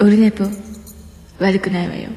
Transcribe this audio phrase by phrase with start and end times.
[0.00, 0.44] オルネポ
[1.40, 2.10] 悪くないわよ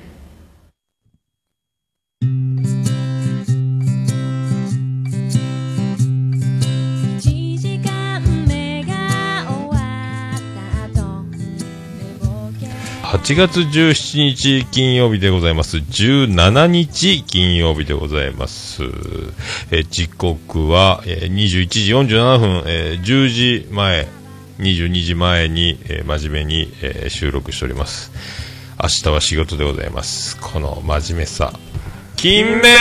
[7.20, 8.94] 1時間目が
[9.47, 9.74] 終わ
[10.36, 11.38] った後寝
[12.20, 12.67] ぼけ
[13.04, 15.78] 8月17日金曜日でございます。
[15.78, 18.84] 17日金曜日でございます。
[19.72, 24.08] えー時刻は、えー21時47分、えー10時前、
[24.62, 28.12] 22時前に、えー真面目に、えー収録しております。
[28.82, 30.40] 明日は仕事でございます。
[30.40, 31.52] この真面目さ。
[32.16, 32.72] 勤勉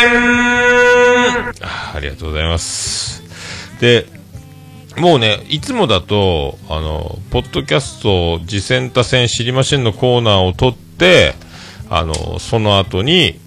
[1.72, 3.22] ありがとうございます。
[3.80, 4.06] で、
[4.98, 11.34] もうね、いつもだと、あの、ポッドキャスト、次戦多戦知りませんのコーナーを撮って、
[11.88, 13.40] あの、その後に、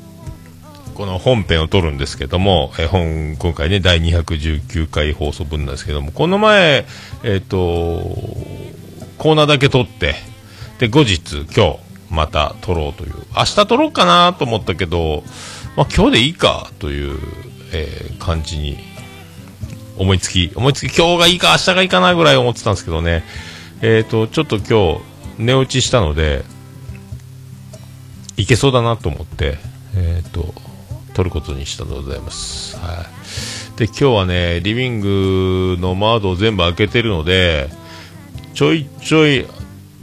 [0.94, 6.86] この本編を撮るんですけども、え本、今回ね、第219回放送分なんですけども、この前、
[7.24, 7.58] えっ、と、
[9.18, 10.16] コーナーだけ撮って、
[10.80, 15.24] で、後日、今日、また撮ろうという、明日撮ろうかなと思ったけど、
[15.76, 17.20] まあ、今日でいいかという、
[17.74, 18.78] えー感じに
[19.98, 23.24] 思いつき、思いつき、今日がいいか、明日がいいかなぐらい思ってたんですけどね、
[23.82, 25.02] えっ、と、ちょっと今日、
[25.40, 26.46] 寝落ちしたので、
[28.38, 29.57] いけそうだなと思って、
[29.96, 30.54] えっ、と、
[31.14, 32.78] 撮ることにしたでございます。
[32.78, 33.06] は
[33.76, 33.78] い。
[33.78, 37.70] で、今日はね、リビングの窓を全部開けてるので、
[38.54, 39.46] ちょいちょい、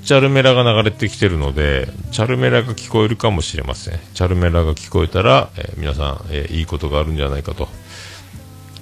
[0.02, 4.00] チャルメラが流れてきてるので、チャルメラが聞こえるかもしれません。
[4.14, 7.68] チャルメラが聞こえたら、えー皆さん、えーいいことがあるんじゃないかと。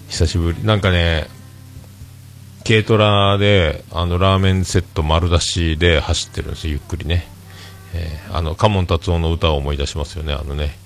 [0.08, 1.26] 久しぶり、なんかね、
[2.66, 7.26] 軽トラで、あの、ラーメンセット丸出しで走ってるんですよ、ゆっくりね。
[7.94, 10.76] えーあの、カモン達夫の歌を思い出しますよね、あのね。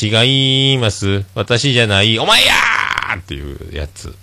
[0.00, 1.24] 違います。
[1.34, 2.18] 私じゃない。
[2.18, 4.14] お前やーっていうやつ。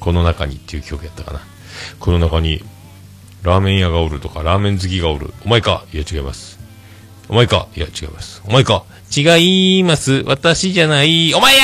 [0.00, 1.40] この中にっていう曲やったかな。
[1.98, 2.62] この中に、
[3.42, 5.32] ラーメン屋がおるとか、ラーメン好きがおる。
[5.44, 5.84] お前か？
[5.92, 6.58] いや違います。
[7.28, 7.66] お前か？
[7.76, 8.42] いや違います。
[8.46, 8.84] お前か？
[9.16, 10.22] 違います。
[10.26, 11.34] 私じゃない。
[11.34, 11.62] お前や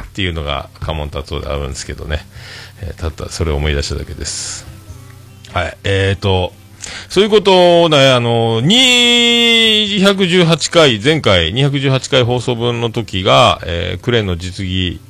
[0.00, 2.20] ーっていうのが、カモン達夫であるんですけどね。
[2.82, 4.66] えーたったそれを思い出しただけです。
[5.52, 5.76] はい。
[5.84, 6.52] えーと、
[7.08, 15.00] そういうことをね、あの、218回、前回218回放送分の時が、えークレーンの実技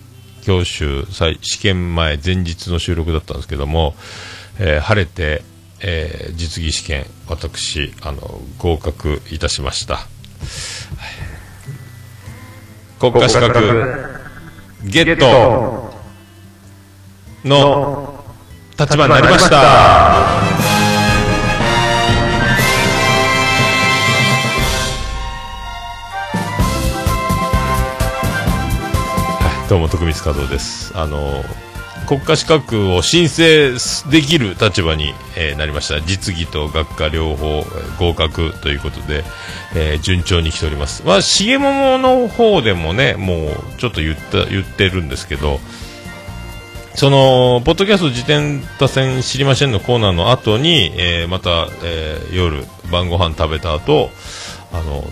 [0.43, 3.95] 教習再試験前前日の収録だったんですけども、
[4.59, 5.43] えー晴れて、
[5.81, 10.07] えー実技試験、私、あの、合格いたしました。
[12.99, 13.51] 国家資格、
[14.85, 15.93] ゲット
[17.45, 18.25] の
[18.79, 20.30] 立場になりました。
[29.71, 30.99] どうも徳光和夫です。
[30.99, 31.45] あの
[32.09, 33.79] 国家資格を申請
[34.11, 36.01] できる立場に、えーなりました。
[36.01, 37.63] 実技と学科両方
[38.01, 39.23] 合格ということで、
[39.77, 41.05] えー順調に来ております。
[41.07, 45.61] まあ重桃の方でもねもうちょっと言った言ってるんですけど
[46.97, 54.11] そのポッドキャスト自転多戦知りませんのコーナーの後に、えーまた、えー夜晩ご飯食べた後
[54.73, 55.05] あの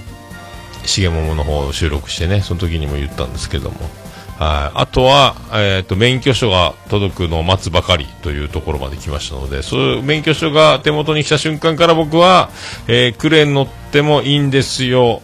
[0.84, 4.07] 重桃の方を収録してねその時にも言ったんですけども。
[4.38, 4.78] はい。
[4.82, 12.50] あとは、えー、と免許証が届くのを待つばかりというところまで来ましたのでそういう免許証が手元に来た瞬間から僕は、
[12.86, 15.22] えークレーン乗ってもいいんですよ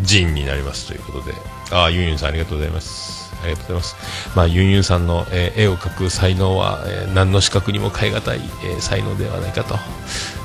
[0.00, 1.34] 人になりますということで。
[1.70, 3.32] あユンユンさんありがとうございます。
[3.42, 3.96] ありがとうございます。
[4.36, 9.78] まあユンユンさんの、えー絵を描く才能は、えー何の資格にも代え難い、えー才能ではないかと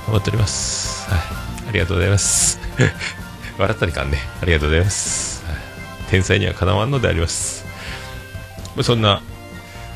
[0.08, 1.10] 思っております。
[1.10, 1.20] はい。
[1.70, 2.60] ありがとうございます。
[3.58, 4.20] 笑ったりかんね。
[4.42, 5.44] ありがとうございます、
[6.10, 7.67] 天才にはかなわんのであります。
[8.84, 9.22] そんな、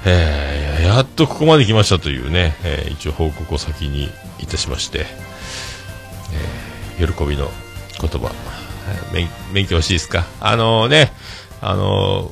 [0.05, 4.09] えーやっとここまで来ましたというね、えー一応報告を先に
[4.39, 5.05] いたしまして、
[6.97, 7.49] えー喜びの
[7.99, 8.31] 言葉、
[8.89, 10.25] えー免免許欲しいですか？
[10.39, 11.11] あのね、
[11.61, 12.31] あのー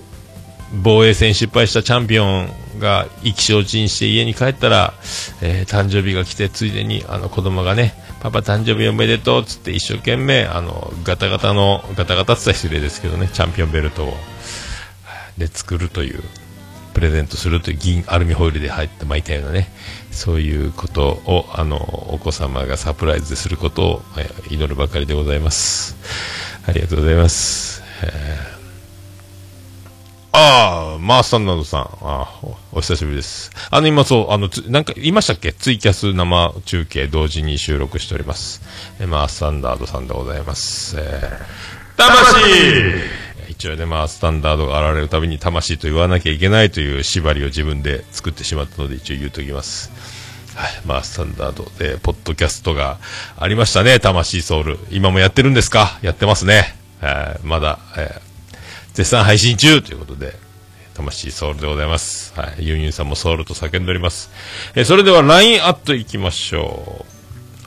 [0.83, 4.93] 防衛戦失敗したチャンピオンが意気消沈して家に帰ったら、
[5.41, 14.13] えー誕生日が来てついでにあの子供がねパパ誕生日おめでとうっつって一生懸命あのガタガタのガタガタって言ったら失礼ですけどねチャンピオンベルトを
[15.37, 16.21] で作るという
[16.89, 19.71] プレゼントするという銀アルミホイルで入って巻いたようなね
[20.11, 21.77] そういうことをあの
[22.13, 24.01] お子様がサプライズですることを、
[24.49, 25.95] 祈るばかりでございます
[26.67, 28.59] ありがとうございます、ー
[30.31, 31.89] ああ、マースタンダードさん。
[32.01, 32.39] あ
[32.71, 33.49] お、久しぶりです。
[33.71, 35.53] あの、今そう、あの、なんか、言いましたっけ？
[35.53, 38.61] ツイキャス生中継同時に収録しております。
[38.99, 40.97] えマースタンダードさんでございます。
[40.99, 41.39] え、
[41.97, 42.13] 魂
[43.59, 49.91] 一応ね、まあ、スタンダードが現れるたびに魂と言わなきゃいけないという縛りを自分で作ってしまったので、一応言うときます。
[50.55, 50.71] はい。
[50.85, 52.99] まあ、スタンダードで、ポッドキャストが
[53.37, 54.79] ありましたね、魂ソウル。
[54.91, 55.99] 今もやってるんですか？
[56.01, 56.73] やってますね。
[57.01, 57.45] はい。
[57.45, 58.29] まだ、えー
[58.93, 60.35] 絶賛配信中ということで、
[60.93, 62.33] 魂ソウルでございます。
[62.39, 62.65] はい。
[62.65, 64.31] ユンユンさんもソウルと叫んでおります。
[64.73, 67.05] えーそれでは LINE アットいきましょう。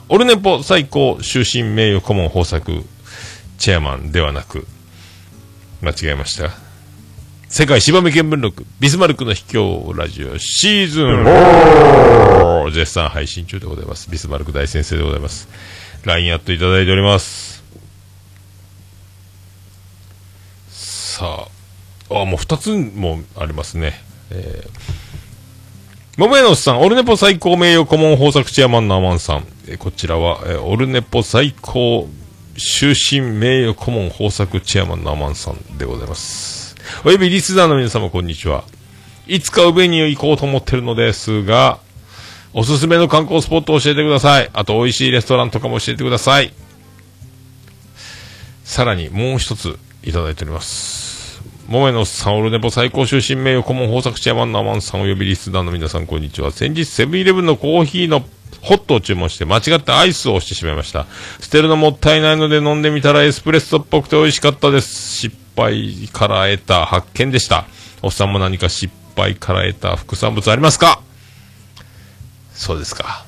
[0.09, 2.83] オルネポ最高終身名誉顧問豊作
[3.59, 4.65] チェアマンではなく、
[5.83, 6.49] 間違えました。
[7.49, 14.09] 世界芝目見聞録、ビスマルクの秘境ラジオシーズン4絶賛配信中でございます。
[14.09, 15.49] ビスマルク大先生でございます。
[16.05, 17.61] LINE アットいただいております。
[20.69, 21.47] さ
[22.09, 23.93] あ、あ、もう2つもありますね。
[24.31, 24.69] えー、
[26.17, 29.45] 桃屋のおっさん、オルネポ最高名誉顧問豊作チェアマンのアマンさん。
[29.67, 32.07] えーこちらは、えーオルネポ最高
[32.57, 36.75] 終身名誉顧問豊作チェアマンのアマンさんでございます。
[37.03, 38.63] およびリスナーの皆様、こんにちは。
[39.25, 41.79] いつか宇部に行こうと思ってるのですが、
[42.53, 44.49] おすすめの観光スポットを教えてください。
[44.53, 46.53] あと、美味しいレストランとかも教えてください。
[48.63, 51.41] さらに、もう一ついただいております。
[51.67, 56.51] 桃屋のおっさん、オルネポ最高終身名誉顧問豊作チェアマンのアマンさんおよびリスナーの皆さん、こんにちは。
[56.51, 58.23] 先日、セブンイレブンのコーヒーの
[58.63, 61.05] ホットを注文して間違ってアイスを押してしまいました。
[61.41, 65.17] 捨てるのもったいないので飲んでみたらエスプレッソっぽくて美味しかったです。
[65.17, 67.65] 失敗から得た発見でした。
[68.01, 71.01] おっさんも何か失敗から得た副産物ありますか？
[72.53, 73.25] そうですか。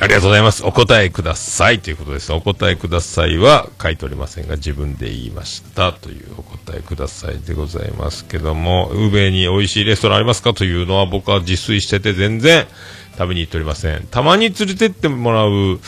[0.00, 0.66] ありがとうございます。
[0.66, 2.32] お答えくださいということです。
[2.32, 10.52] お答えくださいは書いておりませんが、自分で言いましたというお答えくださいでございますけども、宇部に美味しいレストランありますか？
[10.52, 12.66] というのは僕は自炊してて全然
[13.16, 14.06] 食べに行っておりません。
[14.10, 15.80] たまに連れてってもらう、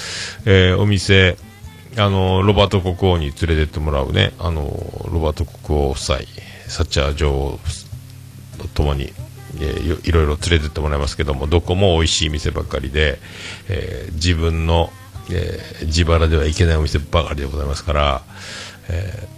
[0.44, 1.37] えーお店、
[1.96, 4.62] あの、ロバート国王に連れてってもらうね、あの、
[5.11, 6.19] ロバート国王夫妻、
[6.69, 7.61] サッチャー女王
[8.58, 9.12] とともに、
[9.58, 13.19] えーいろいろ連れてってもらいますけどもどこも美味しい店ばかりで、
[13.69, 14.90] えー自分の、
[15.31, 18.23] えー自腹ではいけないお店ばかりでございますから、
[18.88, 19.28] え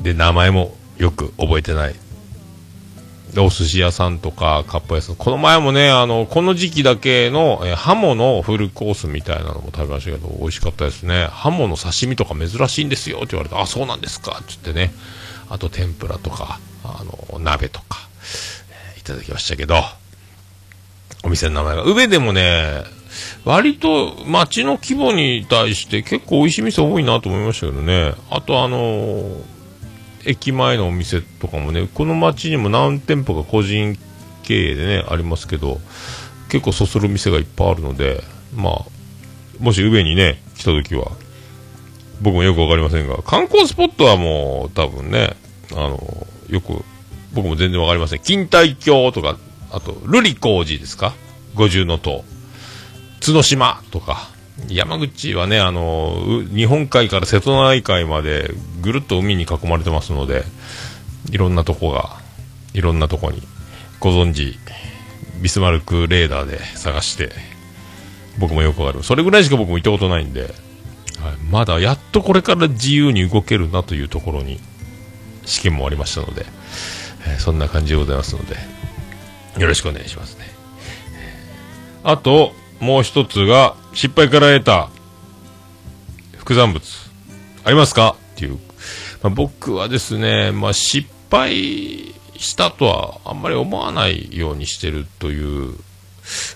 [0.00, 1.94] ーで名前もよく覚えてない
[3.40, 5.16] お寿司屋さんとかかっぱ屋さん。
[5.16, 11.28] この前もねあのこの時期だけの、えーハモのフルコースみたいなのも食べましたけど美味しかったですね。
[11.30, 14.32] ハモの刺身とか珍しいんですよって言われてあそうなんですか。
[14.32, 14.92] って言ってね。
[15.48, 17.02] あと天ぷらとかあ
[17.32, 17.98] の鍋とか、
[18.94, 19.76] えーいただきましたけど
[21.24, 21.82] お店の名前が。
[21.84, 22.84] 宇部でもね
[23.44, 28.14] 割と街の規模に対して結構美味しい店多いなと思いましたけどね。
[28.30, 29.61] あとあのー
[30.24, 33.98] 駅前のお店とかもねこの街にも何店舗か個人
[34.42, 35.80] 経営でねありますけど
[36.48, 38.22] 結構そそる店がいっぱいあるので
[38.54, 38.84] まあ
[39.58, 41.10] もし宇部にね来た時は
[42.20, 45.36] 僕もよくわかりませんが観光スポットはもう多分ね
[45.72, 45.98] あの
[46.48, 46.84] よく
[47.32, 48.20] 僕も全然わかりません。
[48.20, 49.38] 錦帯橋とか
[49.70, 51.14] あと瑠璃光寺ですか？
[51.54, 52.24] 五重の塔。
[53.24, 54.28] 角島とか。
[54.68, 58.50] 山口はねあの日本海から瀬戸内海まで
[58.80, 60.44] ぐるっと海に囲まれてますので
[61.30, 62.20] いろんなとこが
[62.74, 63.42] いろんなとこに
[64.00, 64.58] ご存知
[65.40, 67.30] ビスマルクレーダーで探して
[68.38, 70.50] 僕もよくわかるそれぐらいしか僕も行ったことないんで、はい、
[71.50, 74.60] まだやっとこれから自由に動けるなというところに
[75.44, 76.46] 試験もありましたので、
[77.26, 78.56] えーそんな感じでございますので
[79.58, 80.46] よろしくお願いしますね。
[82.04, 84.88] あともう一つが失敗から得た
[86.36, 86.82] 副産物。
[87.64, 88.16] ありますか？
[88.34, 88.58] っていう、
[89.22, 95.76] まあ、僕はですね、まあ、失敗したとはあんまり思わないようにしてるという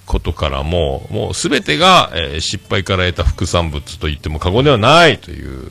[0.04, 5.70] ことからももう全てが、えー失敗から得た副産物と言っても過言ではないという、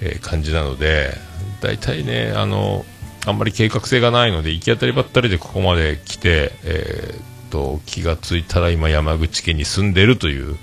[0.00, 1.12] えー感じなので
[1.60, 2.84] 大体ねあの
[3.26, 10.56] あんまり計画性がないので行き当たりばったりでここまで来て、えーと気がついたら今山口県に住んでるという、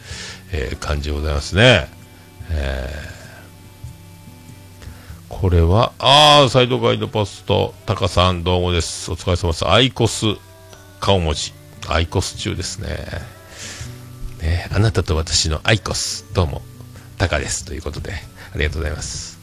[0.51, 1.87] えー感じでございますね。
[2.51, 3.15] えー
[5.27, 9.11] これは、ああ、サイドガイドポスト、タカさんどうもです。
[9.11, 9.67] お疲れ様です。
[9.67, 10.25] アイコス、
[11.01, 11.53] 顔文字。
[11.87, 12.87] アイコス中ですね。
[14.41, 16.61] ねあなたと私のアイコス、どうも、
[17.17, 17.65] タカです。
[17.65, 18.13] ということで、
[18.53, 19.39] ありがとうございます。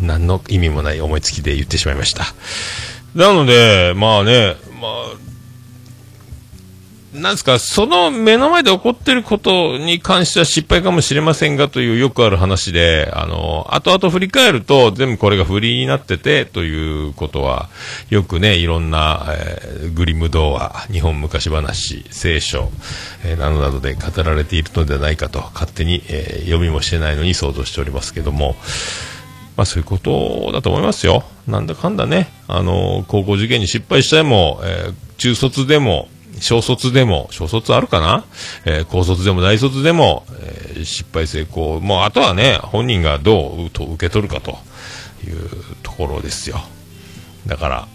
[0.00, 2.24] 何の意味もない思いつきで言ってしまいました。
[3.14, 4.92] なので、まあね、まあ、
[7.16, 17.68] なんですか、その目の前で起こってることに関しては失敗かもしれませんがというよくある話で、あの、後々振り返ると全部これがフリーになっててということは、
[18.10, 22.70] よくね、いろんな、えーグリム童話、日本昔話、聖書、
[23.24, 28.56] えーなどなどで語られているのではないかと、勝手に、えー読みもしてないのに想像しておりますけども、
[29.56, 31.24] まあそういうことだと思いますよ。
[31.46, 36.08] なんだかんだね、あの、高校受験に失敗しても、えー中卒でも、
[36.40, 38.24] 小卒でも、小卒あるかな？
[38.64, 41.80] えー高卒でも大卒でも、えー失敗成功。
[41.80, 44.58] もうあとはね、本人がどうと受け取るかと
[45.26, 45.48] いう
[45.82, 46.60] ところですよ。
[47.46, 47.88] だから、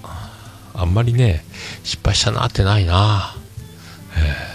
[0.73, 1.45] あんまりね、
[1.83, 3.35] 失敗したなってないな。
[4.17, 4.51] え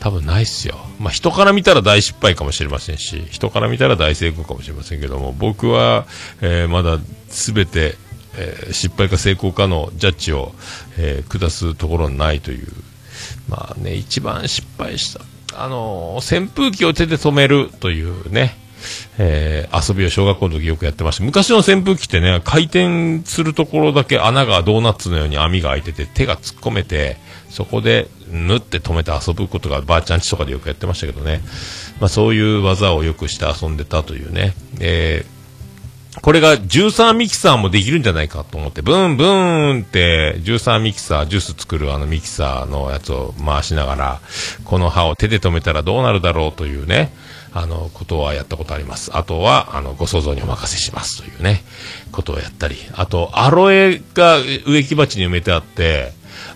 [0.00, 0.78] 多分ないっすよ。
[1.00, 6.06] まあ、人から見たら大失敗かもしれませんし、人から見たら大成功かもしれませんけども、僕は、
[6.42, 7.96] えまだ全て、
[8.36, 10.54] え失敗か成功かのジャッジを、
[10.98, 12.68] え下すところないという、
[13.48, 15.20] まあね、一番失敗した、
[15.54, 18.56] あの扇風機を手で止めるというね、
[19.18, 21.24] えー遊びを小学校の時よくやってました。
[21.24, 27.18] 昔の扇風機ってね、回転するところだけ穴がドーナツのように網が開いてて、手が突っ込めて、
[27.50, 31.40] そこで縫って止めて遊ぶことがばあちゃんちとかでよくやってましたけどね。
[32.00, 34.54] まあそういう技をよくして遊んでたというね。
[34.80, 35.35] えー
[36.22, 44.20] これが13ミキサーもできるんじゃないかと思って、ブンブーンって13ミキサー、ジュース作るあのミキサーのやつを回しながら、
[44.64, 47.12] この刃を手で止めたらどうなるだろうというね、
[47.52, 49.16] あの、ことはやったことあります。
[49.16, 51.62] あとは、あの、ご想像にお任せしますというね、
[52.12, 52.76] ことをやったり。
[52.94, 56.12] あと、アロエが植木鉢に埋めてあって、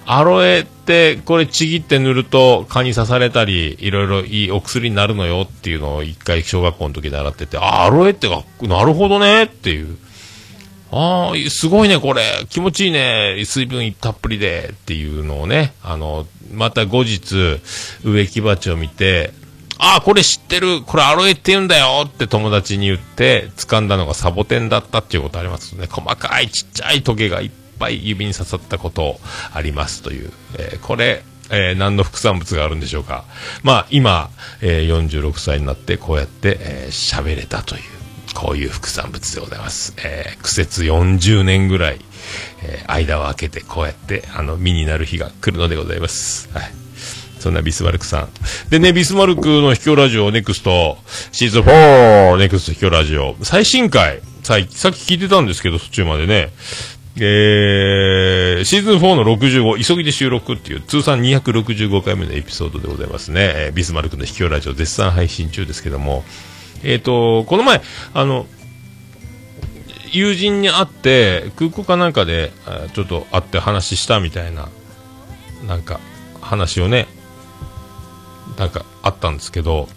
[0.06, 9.96] アロエって、これちぎって塗ると蚊に刺されたり、いろいろいいお薬になるのよっていうのを一回小学校の時で習ってて、あ、アロエってか、なるほどねっていう。
[10.92, 12.22] ああ、すごいね、これ。
[12.48, 13.44] 気持ちいいね。
[13.44, 14.70] 水分たっぷりで。
[14.72, 17.60] っていうのをね、あの、また後日、
[18.04, 19.32] 植木鉢を見て、
[19.78, 20.82] ああ、これ知ってる。
[20.82, 25.86] これアロエって言うんだよって友達に言って、掴んだのがサボテンだったっていうことありますね。
[25.90, 29.18] 細かいちっちゃいトゲがいっぱい指に刺さったこと
[29.52, 30.30] ありますという。
[30.58, 33.24] えーこれ、えー何の副産物があるんでしょうか。
[33.64, 37.82] まあ、今、えー46歳になってこうやってえー喋、れたという。
[38.32, 39.94] こういう副産物でございます。
[40.04, 42.00] えー苦節40年ぐらい、
[42.62, 46.48] えー間を空けて、こうやって、あの、身になる日が来るのでございます。
[46.52, 46.70] はい。
[47.40, 48.28] そんなビスマルクさん。
[48.68, 50.98] でね、ビスマルクの秘境ラジオネクスト、
[51.32, 56.50] シーズン4ネクスト秘境ラジオ、最新回、さっき聞いてたんですけど、途中までね、
[57.16, 63.52] えー、シーズン4の65、急ぎで収録っていう、通算265回目のエピソードでございますね。
[63.54, 66.24] えービスマルクの秘境ラジオ絶賛配信中ですけども、
[66.84, 67.82] えっ、と、この前、
[68.14, 68.46] あの、
[70.12, 72.52] 友人に会って、空港かなんかで、
[72.94, 74.68] ちょっと会って話したみたいな、
[75.66, 76.00] なんか、
[76.40, 77.06] 話をね、
[78.58, 79.88] なんかあったんですけど、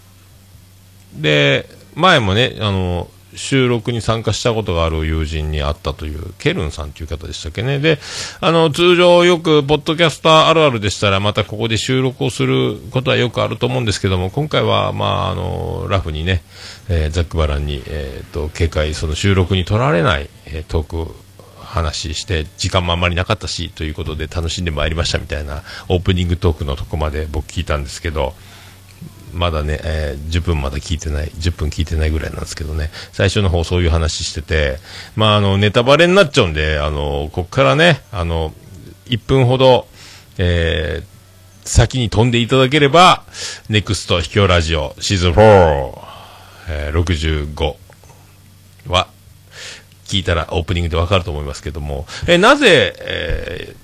[1.14, 7.78] で、前もね、あの、収録に参加したことがある友人に会ったという、ケルンさんという方でしたっけね。
[7.78, 7.98] で、
[8.40, 16.42] あの、通常よく、ポッドキャスターあるあるでしたら、またここで収録をすることはよくあると思うんですけども、今回は、まあ、あの、ラフにね、
[16.88, 21.14] えーザックバランに、えっ、と、警戒、その収録に取られない、えートーク、
[21.74, 28.34] 話して、時間もあんまりなかったし、ということで楽しんでまいりましたみたいな、オープニングトークのとこまで僕聞いたんですけど、
[29.34, 34.78] まだね、えー10分まだ聞いてない、10分聞いてないぐらいなんですけどね、最初の方そういう話してて、
[35.16, 38.52] まあ、あの、ネタバレになっちゃうんで、あの、こっからね、あの、
[39.06, 39.86] 1分ほど、
[40.38, 41.14] えー
[41.66, 43.22] 先に飛んでいただければ、
[43.70, 45.98] ネクスト秘境ラジオシーズン4、
[46.68, 47.76] えー65
[48.88, 49.08] は、
[50.04, 53.83] 聞いたらオープニングでわかると思いますけども、えーなぜ、えー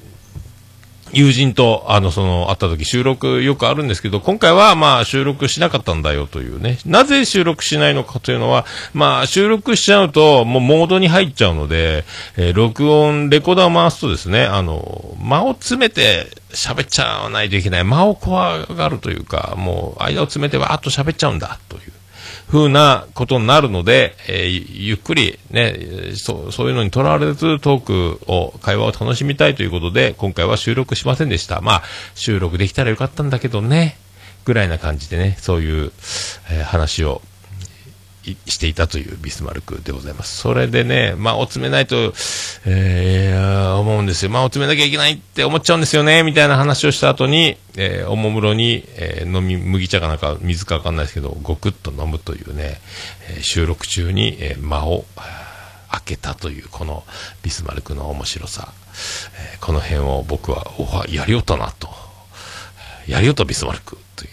[1.12, 6.79] 友人と、あの、その、会った時収録よくあるんですけど、今回は、まあ、収録しなかったんだよというね。
[6.87, 8.64] なぜ収録しないのかというのは、
[8.95, 12.05] まあ、収録しちゃうと、もうモードに入っちゃうので、
[12.37, 17.85] えー録音、レコーダーを回すとですね、あの、間を詰めて喋っちゃわないといけない。
[17.85, 22.00] 間を怖がるというか、もう、間を詰めてわーっと喋っちゃうんだ、という。
[22.50, 27.80] ふうなことになるので、えーゆっくりね、そう、そういうのにとらわれずトー
[28.19, 31.61] クを、会話を楽しみたいということで、今回は収録しませんでした。
[31.61, 31.83] まあ、
[32.16, 33.97] 収録できたらよかったんだけどね、
[34.45, 35.92] ぐらいな感じでね、そういう、
[36.50, 37.23] えー話を
[38.47, 40.37] していたというビスマルクでございます。
[40.39, 42.12] それでね、まあ、お詰めないと、
[42.67, 44.31] えー、思うんですよ。
[44.31, 52.81] まあ、お詰めなきゃいけないって思っちゃうんですよね、みたいな話をした後に、えーおもむろに、えー飲み、麦茶かなんか水かわかんないですけど、ごくっと飲むというね、
[53.31, 55.05] えー収録中に、えー間を、
[55.91, 57.05] 開けたという、この
[57.43, 58.73] ビスマルクの面白さ。
[59.55, 61.89] えーこの辺を僕は、おわ、やりよったなと。
[63.07, 64.31] やりよったビスマルクという。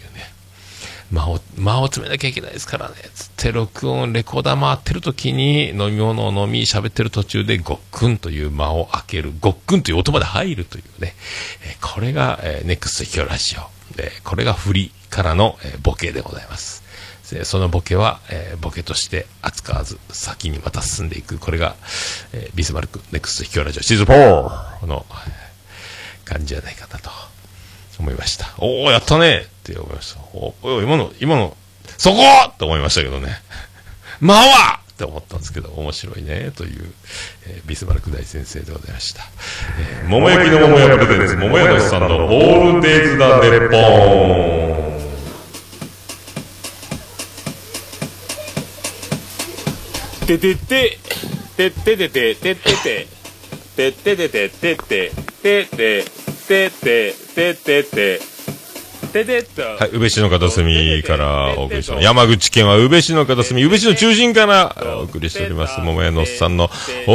[1.12, 2.96] 間を、間を詰めなきゃいけないですからね。
[3.14, 9.34] つって、録音、レコーダー回ってる時に、飲み物を飲み、喋ってる途中で、ごっくんという間を開ける。
[9.40, 11.16] ごっくんという音まで入るというね。
[11.64, 13.96] えこれが、えネクストヒョラジオ。
[13.96, 16.84] で、これが振りからの、えボケでございます。
[17.44, 21.40] そのボケは、えーボケとして扱わず、先にまた進んでいく。
[21.40, 21.76] これが、
[22.32, 25.06] えービスマルク、ネクストヒョラジオシーズン4の、
[26.24, 27.10] 感じじゃないかなと
[28.00, 28.54] 思いました。
[28.60, 30.21] おお、やったねって思いました。
[30.33, 31.55] お、お今の、今の、
[31.97, 33.41] そこって思いましたけどね。
[34.21, 36.91] 間はって思ったんですけど、面白いね、という、
[37.47, 39.24] えー、ビスマルク大先生でございました。
[40.01, 44.97] えー、桃焼きの桃屋プレゼンツ、桃屋のさんのオールデイズ・ダネッポーン。
[50.27, 51.00] ててて、
[51.55, 53.07] てててて、ててて、
[53.75, 55.12] てててて、ててて、
[55.43, 56.05] ててて、
[56.47, 58.37] ててて、ててて、
[59.79, 62.03] はい、宇部市の片隅からお送りしてます。
[62.03, 65.79] 山口県は宇部市の片隅、宇部市の中心からお送りしております。
[65.79, 66.67] 桃屋のおっさんのオ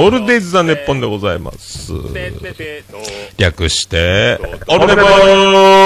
[0.06, 1.92] ールデイズ・ザ・ネッポンでございます。
[3.36, 5.82] 略して、オルネポー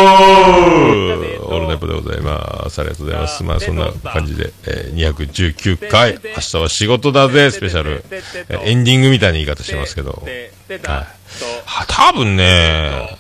[1.49, 2.81] オルネポでございます。
[2.81, 3.45] ありがとうございます。
[3.45, 8.05] まあそんな感じで、えー219回、明日は仕事だぜ、スペシャル。
[8.11, 10.51] えーエンディングみたいな言い方してますけど、はい。
[11.65, 13.17] は多分ね、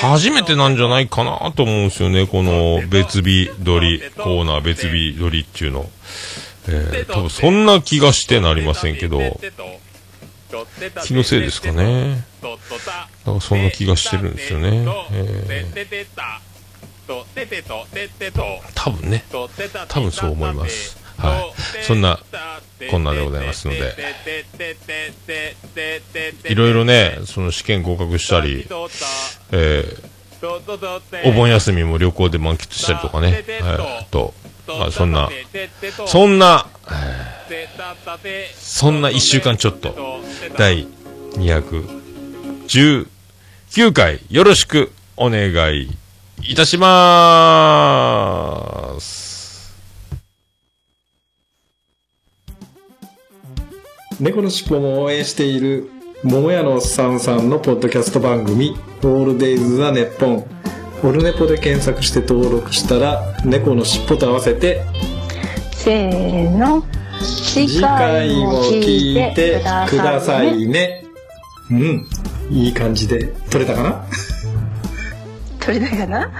[0.00, 5.90] 初めてなんじゃないかなと思うんですよね、この別日撮り、コーナー別日撮りっていうの。
[6.68, 9.18] えー、多分そんな気がしてなりませんけど、
[11.04, 12.24] 気のせいですかね。
[13.24, 14.86] なんかそんな気がしてるんですよね。
[15.12, 15.66] え
[18.74, 19.24] 多分ね、
[19.88, 21.01] 多分そう思います。
[21.22, 21.84] はい。
[21.84, 22.18] そんな、
[22.90, 23.94] こんなでございますので、
[26.48, 28.66] いろいろね、その試験合格したり、
[29.52, 34.34] えー、お盆休みも旅行で満喫したりとかね、えー、と、
[34.66, 35.28] まあそんな、
[36.06, 37.32] そんな、えー
[38.56, 39.94] そんな一週間ちょっと、
[40.56, 40.86] 第
[41.32, 43.06] 219
[43.92, 45.90] 回よろしくお願い
[46.42, 46.88] いたしま
[48.98, 49.31] す。
[54.22, 55.90] 猫のしっぽも応援している
[56.22, 60.46] 桃屋のおっさんさんのポッドキャスト番組「オールデイズ・ザ・ネッポン」
[61.02, 64.82] オルネポで検索して登録したら猫のしっぽと合わせて
[65.72, 66.84] せーの
[67.20, 71.04] 次次回回もも聞いててくださいね。
[71.68, 72.06] うん。
[72.48, 74.04] いい感じで撮れたかな？
[75.58, 76.30] 取れたかな？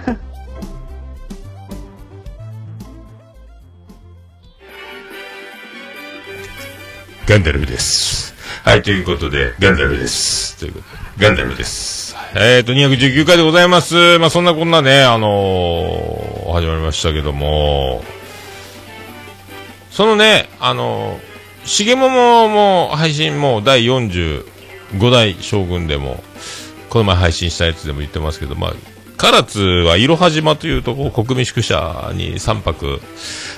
[7.25, 8.35] ガンダルフです。
[8.65, 10.59] はい、ということで、ガンダルフです。
[10.59, 12.17] ということで、ガンダルフです。
[12.35, 14.19] えっ、ー、と、219回でございます。
[14.19, 18.03] まあ、そんなこんなね、あのー始まりましたけども、
[19.91, 24.45] そのね、あのー、しげももも配信も第45
[25.11, 26.23] 代将軍でも、
[26.91, 28.73] この前配信したやつでも言ってますけど、まあ、
[29.17, 33.01] 唐津はいろは島というとこ、国民宿舎に3泊、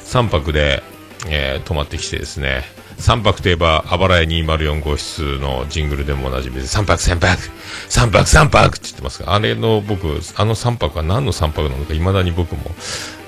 [0.04, 0.82] 3泊で、
[1.28, 2.62] えー泊まってきてですね、
[2.98, 7.50] 3泊といえば、あばらや204号室のジングルでもおなじみで、3泊3泊
[7.88, 12.70] !3 泊3泊って言ってますから、あれの僕、あの3泊は何の3泊なのか、未だに僕も、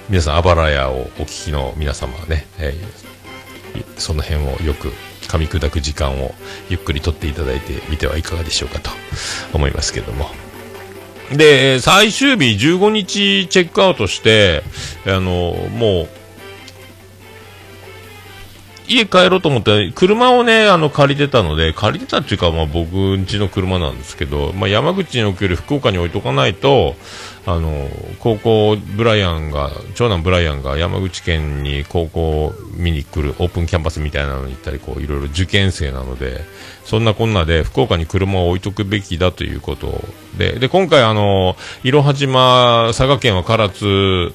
[0.09, 3.07] 皆さん、あばらやをお聞きの皆様はね、えー
[3.99, 6.35] その辺をよく噛み砕く時間を
[6.69, 8.91] ゆっくりとっていただいてみてはいかがでしょうかと
[9.53, 10.31] 思いますけども。
[11.33, 14.63] で、最終日15日チェックアウトして、
[15.07, 16.09] あの、もう、
[18.89, 26.97] 家帰ろうと思って、車をね、あの、借りてたので、借りてたっていうか、まあ僕ん家の車なんですけど、まあ山口に置くより福岡に置いとかないと、
[27.47, 36.41] あの、高校、ブライアンが、長男ブライアンが山口県に高校見に来るオープンキャンパスみたいなのに行ったり、こう、いろいろ受験生なので、
[36.85, 40.05] そんなこんなで福岡に車を置いとくべきだということ
[40.39, 44.33] で、で、今回あの、いろは島、佐賀県は唐津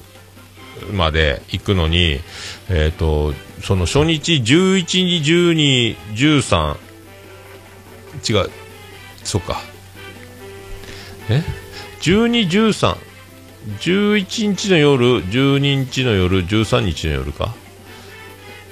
[0.92, 2.20] まで行くのに、
[2.68, 4.84] えっ、と、その初日11、
[5.22, 6.76] 12、13、
[8.28, 8.50] 違う、
[9.24, 9.60] そっか。
[11.28, 11.42] え
[12.00, 12.96] ?12、13、
[13.78, 17.54] 11日の夜、12日の夜、13日の夜か？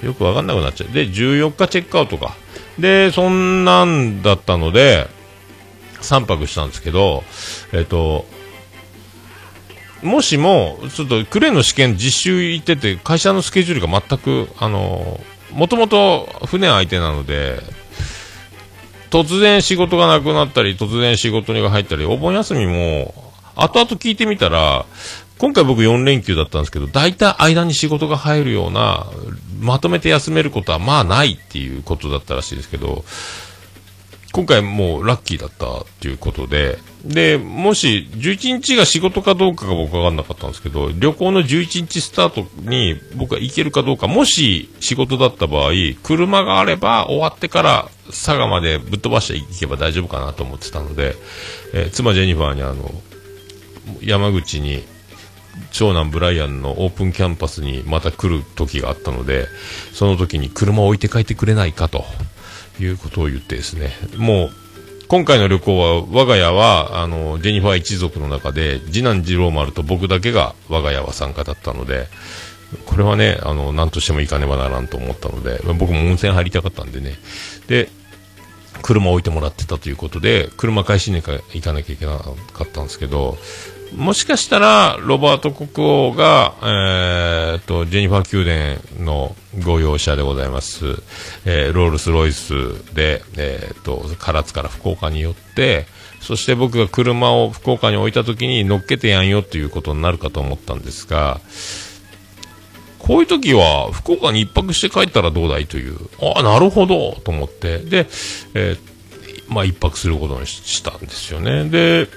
[0.03, 0.93] よくわかんなくなっちゃう。
[0.93, 2.35] で、14日チェックアウトか。
[2.79, 5.09] で、そんなんだったので、
[6.01, 7.23] 3泊したんですけど、
[7.73, 8.25] えっ、と、
[10.03, 15.21] もしも、ちょっとクレーンの試験実習行ってて、会社のスケジュールが全く、あの、
[15.53, 17.61] もともと船相手なので、
[19.11, 24.87] 突然仕事がなくなったり、突然仕事が入ったり、お盆休みも、後々聞いてみたら、
[25.39, 29.07] 今回僕4連休だったんですけど、大体間に仕事が入るような、
[29.59, 33.05] まとめて休めることはまあないっていうことだったらしいですけど、
[34.33, 45.73] 今回もうラッキーだったっていうことで、で、もし11日が仕事かどうかが僕わかんなかったんですけど、旅行の11日スタートに僕が行けるかどうか、もし仕事だった場合、
[46.05, 51.17] 車があれば終わってから佐賀までぶっ飛ばして行けば大丈夫かなと思ってたので、
[51.75, 52.93] えー妻ジェニファーにあの、
[54.03, 54.85] 山口に、
[55.73, 59.47] 長男ブライアンのオープンキャンパスにまた来る時があったので、
[59.93, 62.05] その時に車を置いて帰ってくれないかと。
[62.83, 64.51] いうことを言ってですね、もう、
[65.09, 72.07] 今回の旅行は、我が家は、あの、ジェニファー一族の中で、次男次郎丸と僕だけが我が家は参加だったので、
[72.87, 77.17] これはね、あの、何としても行かねばならんと思ったので、僕も温泉入りたかったんでね。
[77.67, 77.89] で、
[78.83, 83.37] 車を置いてもらってたということで、車返しに行かなきゃいけなかったんですけど、
[83.97, 90.87] もしかしたら、ロバート国王が、えー、と、ジェニファー宮殿の御用車でございます、
[91.45, 92.53] えーロールスロイス
[92.95, 95.87] で、えーと、唐津から福岡に寄って、
[96.21, 101.41] そして僕が車を福岡に置いた時に乗っけてやんよということになるかと思ったんですが、
[102.99, 108.07] こういう時は、福岡に一泊して帰ったらどうだいという、ああ、なるほど、と思って、で、
[108.55, 108.91] えー
[109.51, 111.69] まあ一泊することにしたんですよね。
[111.69, 112.09] で、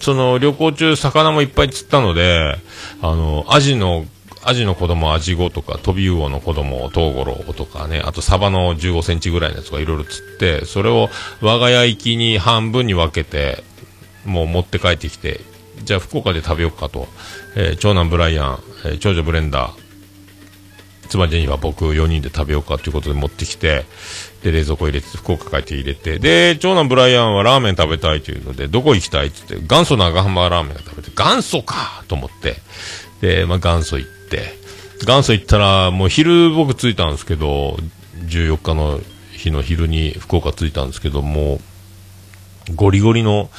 [0.00, 2.56] その旅行中魚もいっぱい釣ったので、
[3.02, 4.04] あの、アジの、
[4.44, 11.08] アジの子供アジゴとか、トビウオの子供トウゴロウとかね、あとサバの15センチぐらいのやつがいろいろ釣って、それを
[11.40, 13.64] 我が家行きに半分に分けて、
[14.24, 15.40] もう持って帰ってきて、
[15.82, 17.08] じゃあ福岡で食べようかと、
[17.56, 19.86] えー長男ブライアン、えー長女ブレンダー、
[21.08, 23.84] 妻ジェニファー僕4人で食べようかということで持ってきて、
[24.42, 32.56] で、冷蔵庫入れて、福岡帰って入れて、で、長男ブライアンはラーメン食べたいというので、どこ行きたいって言って、元祖長浜ラーメンが食べて、元祖かと思って、
[33.20, 34.54] で、まあ元祖行って、
[35.06, 37.78] 元祖行ったら、もう昼僕着いたんですけど、
[38.26, 39.00] 14日の
[39.32, 41.60] 日の昼に福岡着いたんですけど、も
[42.70, 43.50] う、ゴリゴリの、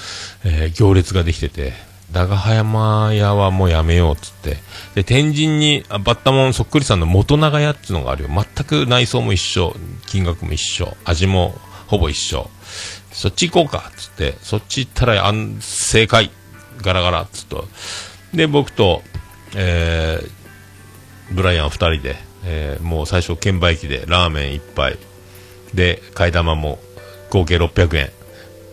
[0.43, 1.73] えー行列ができてて、
[2.11, 4.57] 長葉山屋はもうやめようっつって。
[4.95, 8.29] で、天神に、あバッタモンそっくりさんの元長屋っていうのがあるよ。
[8.29, 11.53] 全く内装も一緒、金額も一緒、味も
[11.87, 12.49] ほぼ一緒。
[13.11, 16.31] そっち行こうかっつって、そっち行ったら、あん、正解。
[16.81, 17.67] ガラガラっつっと。
[18.33, 19.01] で、僕と、
[19.55, 22.15] えー、ブライアン二人で、
[22.45, 24.97] えーもう最初券売機でラーメン一杯。
[25.73, 26.79] で、替え玉も
[27.29, 28.16] 合計600円。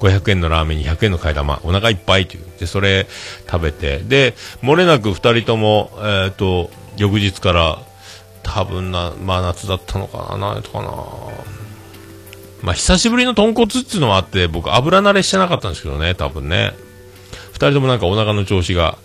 [0.04, 1.60] 500円のラーメンに100円の替え玉。
[1.64, 2.44] お腹いっぱいという。
[2.58, 3.06] で、それ
[3.50, 3.98] 食べて。
[3.98, 7.82] で、漏れなく二人とも、えっ、と、翌日から、
[8.42, 10.90] 多分な、まあ夏だったのかな、なんとかな。
[12.62, 16.74] まあ久しぶりの豚骨っていうのもあって、僕油慣れしてなかったんですけどね、多分ね。
[17.52, 18.98] 二人ともなんかお腹の調子が、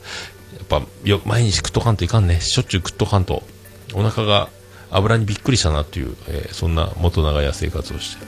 [0.57, 3.43] やっぱよ毎日食っとかんといかんねしょっちゅう食っとかんと
[3.93, 4.49] お腹が
[4.91, 8.25] 油にびっくりしたなっていう、えーそんな元長屋生活をして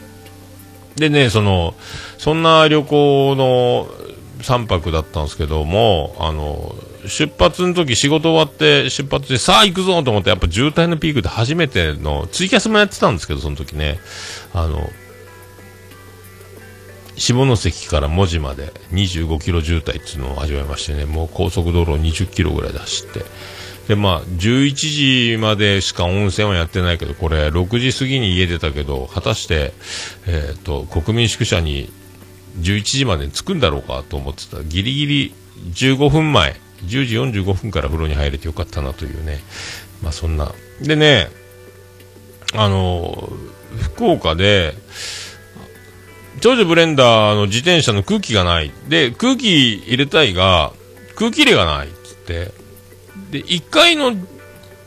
[0.96, 1.76] でねその
[2.22, 3.88] そんな旅行の
[4.44, 6.76] 3泊だったんですけどもあの
[7.08, 13.98] 出発の時仕事終わって出発でさあ行くぞと思ってやっぱ渋滞のピークで初めてのツイキャスもやってたんですけどその時ね
[14.54, 14.88] あの
[17.18, 23.24] 下関から門司まで25キロ渋滞っていうのを味わいましてね、もう高速道路20キロぐらいで走って。
[23.88, 29.74] で、まあ、11時までしか温泉はやってないけど、これ、6時過ぎに家出たけど、果たして、
[30.26, 31.92] えっ、と、国民宿舎に
[32.60, 35.34] 11時までに着くんだろうかと思ってたギリギリ
[35.74, 39.40] 15分前、10時45分から風呂に入れてよかったなというね。
[40.02, 40.52] まあ、そんな。
[40.82, 41.30] でね、
[42.54, 43.32] あの、
[43.80, 44.74] 福岡で、
[46.42, 48.72] 長女ブレンダーの自転車の空気がない。
[48.88, 50.74] で、空気入れたいが、
[51.16, 52.52] 空気入れがないっつって。
[53.32, 54.14] で、1階の、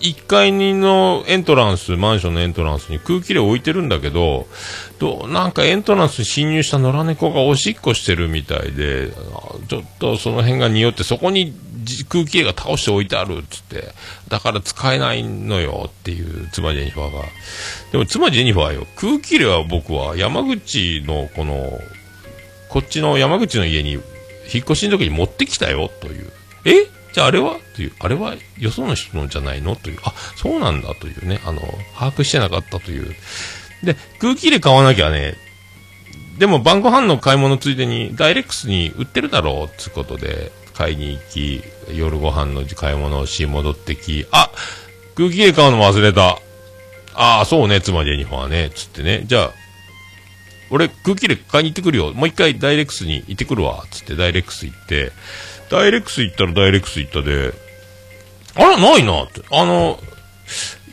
[0.00, 4.46] 1階のエントランス、マンションのエントランスに空気入れ置いてるんだけど、
[5.04, 9.10] どなんかエントランスに侵入した野良猫がおしっこしてるみたいで、
[9.68, 11.54] ちょっとその辺が匂って、そこに
[12.08, 13.92] 空気入れが倒して置いてあるっつって、
[14.28, 17.22] だから使えないのよっていう妻ジェニファーが。
[17.92, 21.78] でも妻ジェニファーよ、空気入れは僕は山口のこの、
[22.70, 24.02] こっちの山口の家に引っ
[24.64, 26.32] 越しの時に持ってきたよという。
[26.64, 26.86] え？
[27.12, 27.58] じゃああれは？
[27.76, 27.92] という。
[28.00, 29.76] あれはよその人のじゃないの？
[29.76, 29.98] という。
[30.02, 31.40] あ、そうなんだというね。
[31.44, 31.60] あの、
[31.94, 33.14] 把握してなかったという。
[33.84, 35.36] で、空気入れ買わなきゃね、
[36.38, 41.62] でも晩ご飯の買い物ついでにダイレックスに売ってるだろうってことで買いに行き、
[41.94, 44.50] 夜ご飯の買い物をし戻ってき、あ
[45.14, 46.38] 空気入れ買うの忘れた。
[47.16, 49.22] ああ、そうね、妻ジェニファーね、つってね。
[49.26, 49.52] じゃあ、
[50.70, 52.12] 俺空気入れ買いに行ってくるよ。
[52.12, 53.84] もう一回ダイレックスに行ってくるわ。
[53.92, 55.12] つってダイレックス行って、
[55.70, 57.54] ダイレックス行ったらダイレックス行ったで、
[58.56, 59.42] あら、ないなって。
[59.52, 60.00] あの、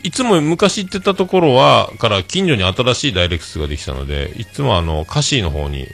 [0.02, 5.86] いつも昔行ってたところは、から近所に新しいダイレクスができたので、いつもあの、カシーの方に、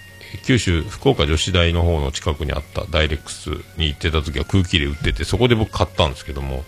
[0.45, 6.65] 九州、福岡女子大の方の近くにあったダイレックスに行ってた時は空気入れ売ってて、そこで僕買ったんですけども、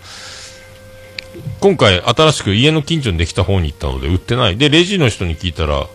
[1.61, 4.57] 今回新しく家の近所にできた方に行ったので売ってない。
[4.57, 5.87] で、レジの人に聞いたら、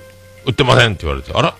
[0.45, 1.55] 売ってませんって言われて、あら？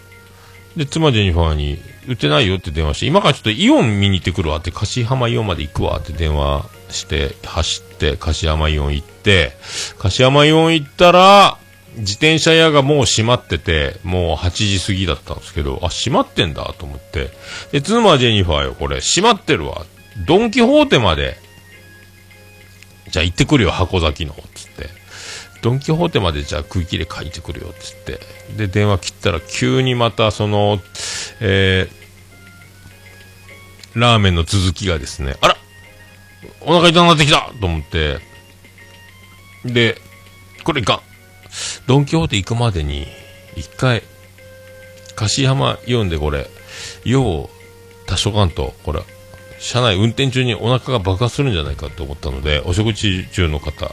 [0.77, 9.53] で、妻ジェニファーに売ってないよって電話して、今からちょっとイオン見に行ってくるわって、柏浜イオンまで行くわって電話して、走って、柏山イオン行って、
[9.97, 11.57] 柏山イオン行ったら、
[11.97, 17.29] 自転車屋がもう閉まってて、もう8時過ぎだったんですけど、あ、閉まってんだと思って。
[17.71, 19.85] で、妻ジェニファーよ、これ、閉まってるわ。
[20.25, 21.37] ドンキホーテまで、
[23.09, 24.89] じゃあ行ってくるよ、箱崎の、つって。
[25.61, 28.19] ドンキホーテまでじゃあ空気入れ書いてくるよ、つって。
[28.55, 30.79] で、電話切ったら急にまたその、
[31.39, 35.57] えー、ラーメンの続きがですね、あら
[36.61, 38.19] お腹痛くなってきたと思って、
[39.65, 40.01] で、
[40.63, 40.99] これいかん。
[41.87, 43.07] ドンキホーテ行くまでに、
[43.55, 44.03] 一回、
[45.15, 46.49] 樫浜イオンでこれ、
[47.03, 47.49] 用を
[48.05, 49.01] 多少かんと、これ、
[49.59, 53.91] 車内運転中にお腹が爆発するんじゃないかと思ったので、お食事中の方、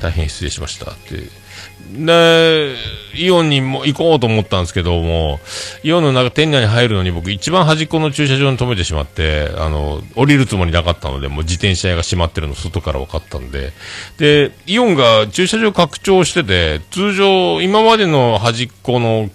[0.00, 1.45] 大変失礼しましたって。
[1.92, 2.74] で、
[3.14, 5.40] イオンにも行こうと思ったんですけども、
[5.82, 13.72] イオンの中、店内に入るのに僕一番端っこの駐車場に止めてしまって、あの、降りるつもりなかったので、もう自転車屋が閉まってるの外から分かったんで、
[14.18, 19.30] で、イオンが駐車場拡張してて、通常、今までの端っこの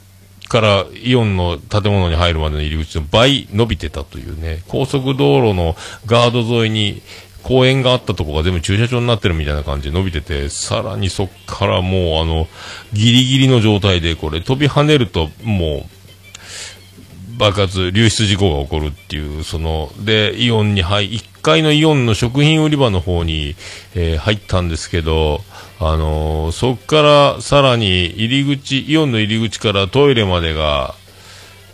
[0.51, 7.01] からイオンの建物に入るまでの入り口の倍伸びてたというね、高速道路のガード沿いに
[7.43, 12.47] 公園があったとこが全部駐車場になってるみたいな感じで伸びてて、さらにそっからもうあの、
[12.93, 23.55] ギリギリの状態でこれ飛び跳ねるともう、爆発、流出事故が起こるっていう、その、で、イオンに入、1階のイオンの食品売り場の方に、
[23.95, 25.41] えー入ったんですけど、
[25.79, 30.93] あのーそっからさらに入り口、イオンの入り口からトイレまでが、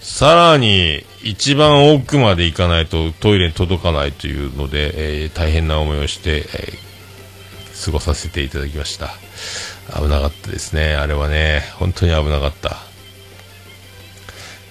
[0.09, 9.09] さらに一番奥まで行かないとトイレに届かないというので、えー大変な思いをして、えー過ごさせていただきました。
[9.93, 10.95] 危なかったですね。
[10.95, 12.77] あれはね、本当に危なかった。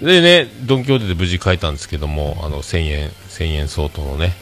[0.04, 4.32] でね、ドンキホーテで無事買えたんですけども、あの、1000円、1000円相当のね、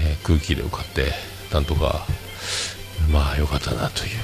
[0.00, 1.12] えー空気入れを買って、
[1.52, 2.06] なんとか、
[3.12, 4.16] まあ、よかったなというね。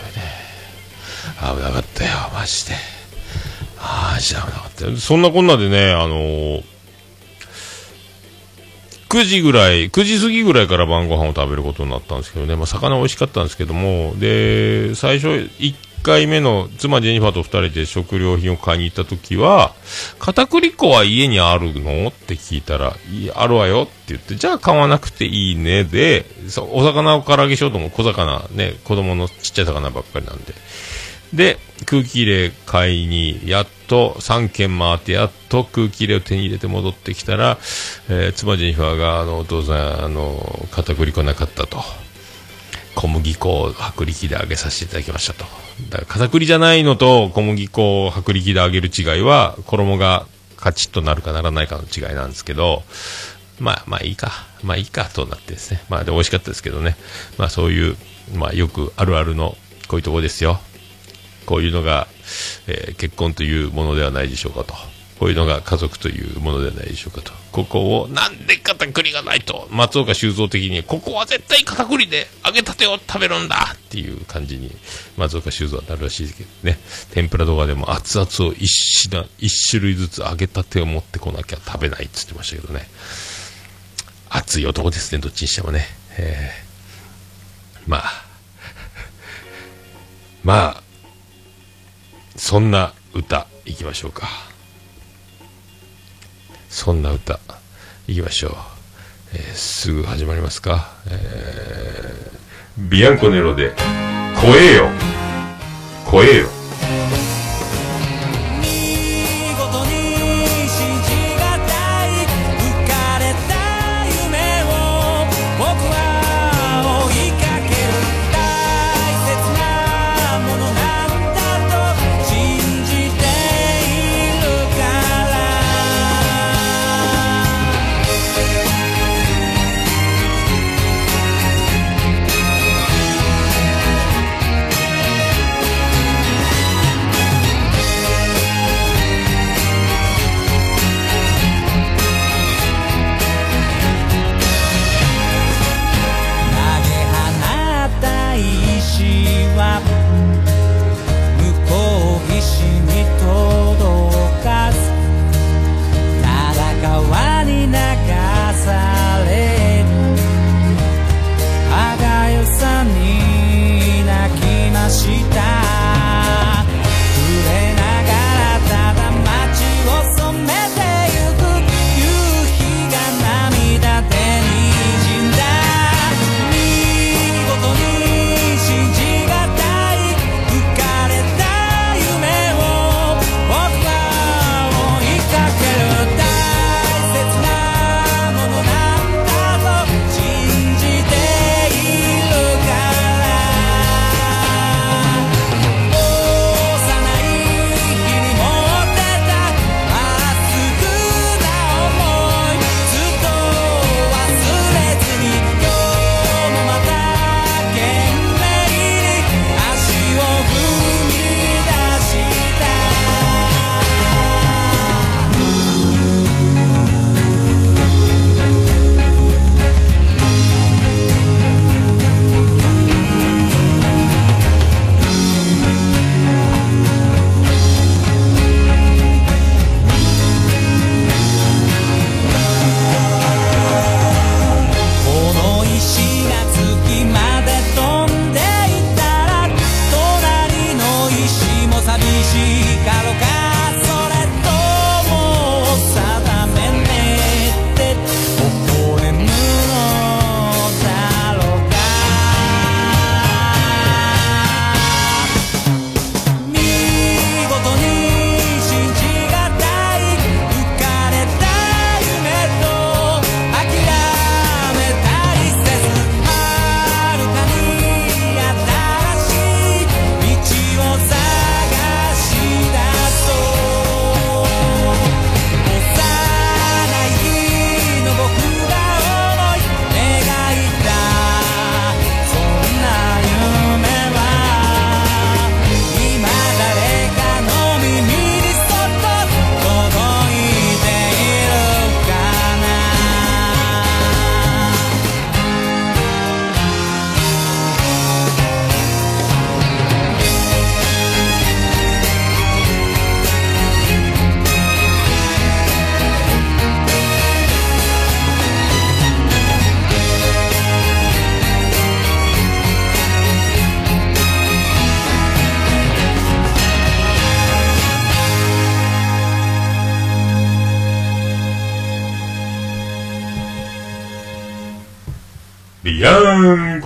[1.38, 3.03] 危なかったよ、マジで。
[4.12, 5.00] マジで危なかった。
[5.00, 6.64] そんなこんなでね、あのー
[9.14, 19.72] 9時ぐらい、9時過ぎぐらいから晩ご飯を食べることになったんですけどね、まあ、魚美味しかったんですけども、で、最初、1回目の妻ジェニファーと2人で食料品を買いに行った時は、
[20.18, 22.08] 片栗粉は家にあるの？
[22.08, 26.26] って聞いたら、いあるわよって言って、じゃあ買わなくていいねで、
[26.72, 30.54] お魚を唐揚げしようとも小魚ね、子供のちっちゃい魚ばっかりなんで。
[31.34, 37.58] で、空気入れ買いに、やっと3軒回って、やっと空気入れを手に入れて戻ってきたら、
[38.08, 41.82] えー妻ジェニファーが、あの、お父さん、あの、片栗粉なかったと。
[42.94, 45.44] 小麦粉を薄力で揚げさせていただきましたと。
[45.90, 52.84] だから片栗じゃないのと小麦粉を薄力で揚げる違いは、衣がカチッとなるかならないかの違いなんですけど、
[53.58, 54.30] まあまあいいか。
[54.62, 55.82] まあいいかとなってですね。
[55.88, 56.96] まあで美味しかったですけどね。
[57.36, 57.96] まあそういう、
[58.34, 59.56] まあよくあるあるの
[59.88, 60.60] こういうとこですよ。
[61.44, 62.08] こういうのが、
[62.66, 64.74] えー結婚というものではないでしょうかと。
[65.18, 67.32] こういうのが家族というものではないでしょうかと。
[67.52, 74.74] ここを、なんで片栗がないと、松岡修造的に、ここは絶対片栗で揚げたてを食べるんだっていう感じに、
[75.16, 76.78] 松岡修造はなるらしいですけどね。
[77.12, 82.88] 天ぷら動画でも熱々を一品、一種類ずつ揚げたてを持ってこなきゃ食べないって言ってましたけどね。
[84.30, 85.86] 熱い男ですね、どっちにしてもね。
[86.18, 86.64] えー
[87.86, 88.24] まあ、
[90.42, 90.82] まあ、
[92.36, 94.28] そんな歌、いきましょうか。
[96.68, 97.38] そんな歌、
[98.08, 98.52] いきましょう。
[99.34, 100.92] えーすぐ始まりますか。
[101.08, 102.34] えー
[102.76, 103.72] ビアンコネロで、
[104.40, 104.88] 怖えよ。
[106.04, 106.48] 怖えよ。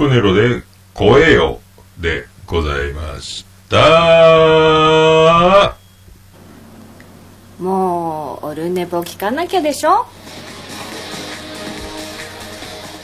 [0.09, 0.63] ネロで
[0.95, 1.61] 声よ
[1.99, 5.75] でございました。
[7.59, 10.07] もうオルネポ聞かなきゃでしょ？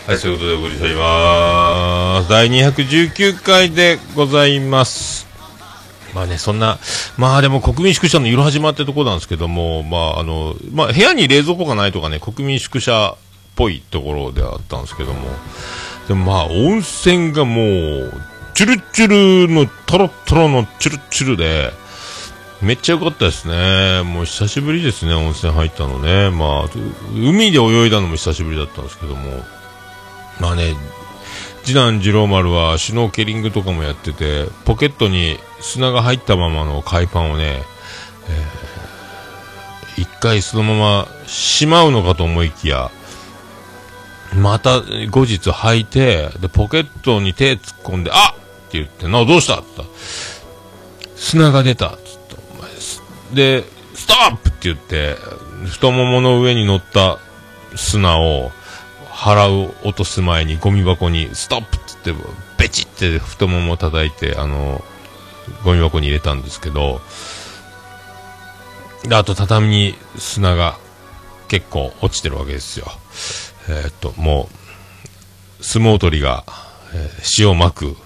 [0.06, 2.28] はい、そういうことでお送りしております。
[2.28, 5.26] 第219回でございます。
[6.14, 6.78] まあね、そんな、
[7.16, 13.18] まあでも国民宿舎のいろは島ってとこなんですけども、まああの、まあ部屋に冷蔵庫がないとかね、国民宿舎っ
[13.56, 15.28] ぽいところではあったんですけども、
[16.08, 18.12] でもまあ温泉がもう、
[18.54, 21.72] チュルチュルの、トロットロのチュルチュルで、
[22.62, 24.02] めっちゃ良かったですね。
[24.02, 26.30] もう久しぶりですね、温泉入ったのね。
[26.30, 26.68] まあ、
[27.14, 29.44] 海で泳いだのも久しぶりだったんですけども、
[30.40, 30.74] まあね、
[31.64, 37.62] 次男次郎丸はシュノーケリングとかもやってて、ポケットに砂が入ったままの海パンをね、
[38.28, 38.74] えー
[39.96, 42.90] 一回そのまましまうのかと思いきや、
[44.34, 49.60] また後日履いて、で、ポケットに手突っ込んで、あっって言って、な、どうした?
[49.60, 49.94] って言った
[51.16, 52.70] 砂が出たっつって、お前
[53.34, 55.16] で、ストップって言って、
[55.66, 57.18] 太ももの上に乗った
[57.76, 58.50] 砂を、
[59.10, 62.24] 払う、落とす前にゴミ箱にストップって言って、
[62.58, 64.82] ベチって太ももを叩いて、あの、
[65.62, 67.00] ゴミ箱に入れたんですけど、
[69.04, 70.78] で、あと畳に砂が
[71.46, 72.90] 結構落ちてるわけですよ。
[73.68, 74.48] えーっと、も
[75.60, 76.44] う、相撲取りが、
[76.94, 77.96] えー塩まく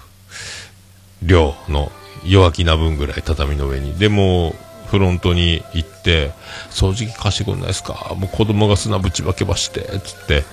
[1.21, 1.91] 量の
[2.25, 3.97] 弱気な分ぐらい畳の上に。
[3.97, 4.55] でも、
[4.87, 6.31] フロントに行って、
[6.71, 8.13] 掃除機貸してくんないですか？
[8.17, 10.43] もう子供が砂ぶちまけまして、つって、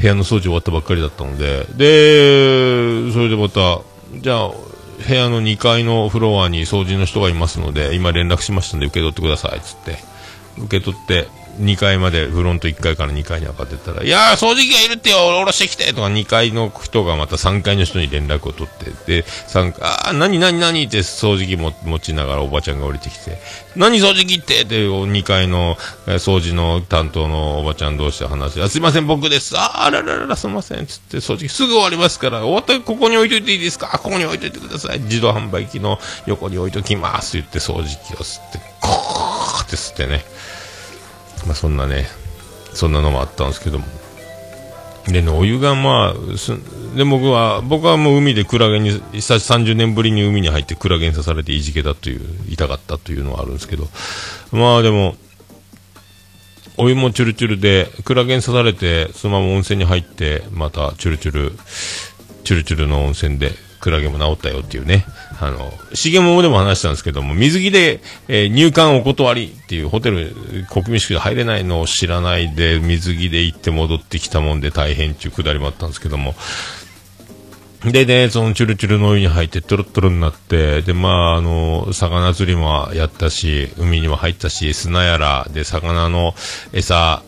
[0.00, 3.80] 部屋の掃除終わったばっかりだったので、で、それでまた、
[4.14, 4.50] じゃあ、
[5.08, 9.98] 部屋の2階のフロアに掃除の人がいますので、今連絡しましたんで受け取ってください、つって。
[10.58, 11.26] 受け取って、
[11.58, 18.90] 2階まで、フロント1階から2階に上がってったら、いやー、掃除機がいるってよ、下ろしてきてとか、2階の人がまた3階の人に連絡を取って、
[19.20, 23.38] で、3階、あー、何何何って掃除機も持ちながらおばちゃんが降りてきて、
[23.76, 24.62] 何掃除機って？
[24.62, 25.76] って、2階の
[26.06, 29.58] 掃除の担当のおばちゃん同士で話して、あすいません、僕です。
[29.58, 33.98] あー、あらららら、すいません、つって、掃除機すぐ終わりますから、終わったらここに置いといていいですか？
[34.02, 35.00] ここに置いといてください。
[35.00, 37.36] 自動販売機の横に置いときます。
[37.36, 40.24] 言って掃除機を吸って、コーって吸ってね。
[41.46, 42.06] まあそんなね、
[42.72, 43.84] そんなのもあったんですけども。
[45.06, 53.86] で、お湯がまあ、で、僕は、僕はもう海でクラゲに、久し30年ぶりに海に入ってクラゲに刺されていじけだという、痛かったというのはあるんですけど、
[54.52, 55.16] まあでも、
[56.76, 61.52] お湯もチュルチュルで、クラゲに刺されて、そのまま温泉に入って、またチュルチュル、
[62.44, 63.52] チュルチュルの温泉で、
[63.84, 65.04] クラゲも治ったよっていうね。
[65.38, 70.34] あの、しげもでも話したんですけども、水着で、えー入館お断りっていうホテル、
[70.70, 76.34] 国民宿で入れないのを知らないで、水着で行って戻ってきたもんで大変っていうくだりもあったんですけども、
[77.84, 86.34] でね、そのチュルチュルのお湯に入ってトロットロになって、で、まあ、あの、魚釣りもやったし、海にも入ったし、砂やら、で、魚の
[86.72, 87.22] 餌、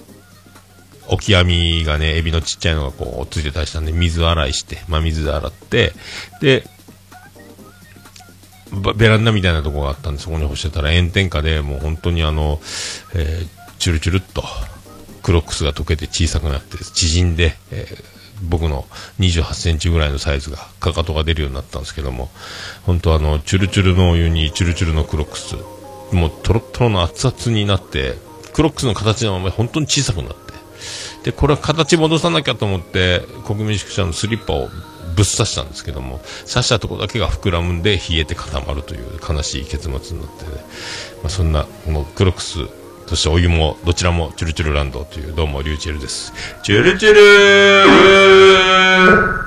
[1.08, 5.92] オキアミがね、エビのちっちゃいのがこう、ついてたりしたんで、水洗いして、まあ、水で洗って、
[6.40, 6.64] で、
[8.96, 12.60] ベランダみたいなとこがあったんで、そこに干してたら炎天下で、もう本当にあの、
[13.14, 14.42] えーチュルチュルっと、
[15.22, 18.84] クロックスが溶けて小さくなって、縮んで、えー僕の
[19.18, 22.28] 28センチぐらいのサイズが、かかとが出るようになったんですけども、
[22.82, 25.56] 本当あの、チュルチュルのお湯にチュルチュルのクロックス、
[26.14, 28.14] もうトロットロの熱々になって、
[28.52, 30.45] クロックスの形のまま本当に小さくなって、
[31.24, 40.50] で、これは形戻さなきゃと思って、国民宿舎のスリッパをぶっ刺したんですけども、刺したとこだけが膨らむんで冷えて固まるという悲しい結末になってね、
[41.22, 42.58] まあ、そんな、このクロックス、
[43.06, 46.32] そしてお湯も、どちらもチュルチュルランドという、どうもリューチェルです。
[46.62, 49.46] チュルチュルー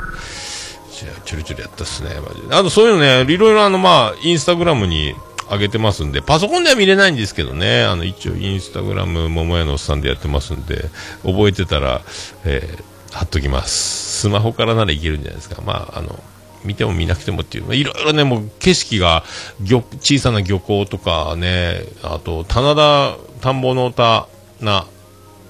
[1.30, 2.10] チュルチュルやったっすね。
[2.20, 5.14] マジであとそういうのね、いろいろあの、まあ、インスタグラムに
[5.52, 10.90] 上げてますんで、パソコンでは見れないんですけどね、あの、一応インスタグラム、桃屋のおっさんでやってますんで、
[11.24, 12.02] 覚えてたら、
[12.46, 14.20] えー貼っときます。
[14.22, 15.64] スマホからならいけるんじゃないですか。
[15.66, 16.20] まあ、あの、
[16.64, 19.24] 見ても見なくてもっていう、いろいろね、もう景色が、
[19.62, 24.28] 漁小さな漁港とかね、あと、棚田、田んぼの田
[24.62, 24.86] な、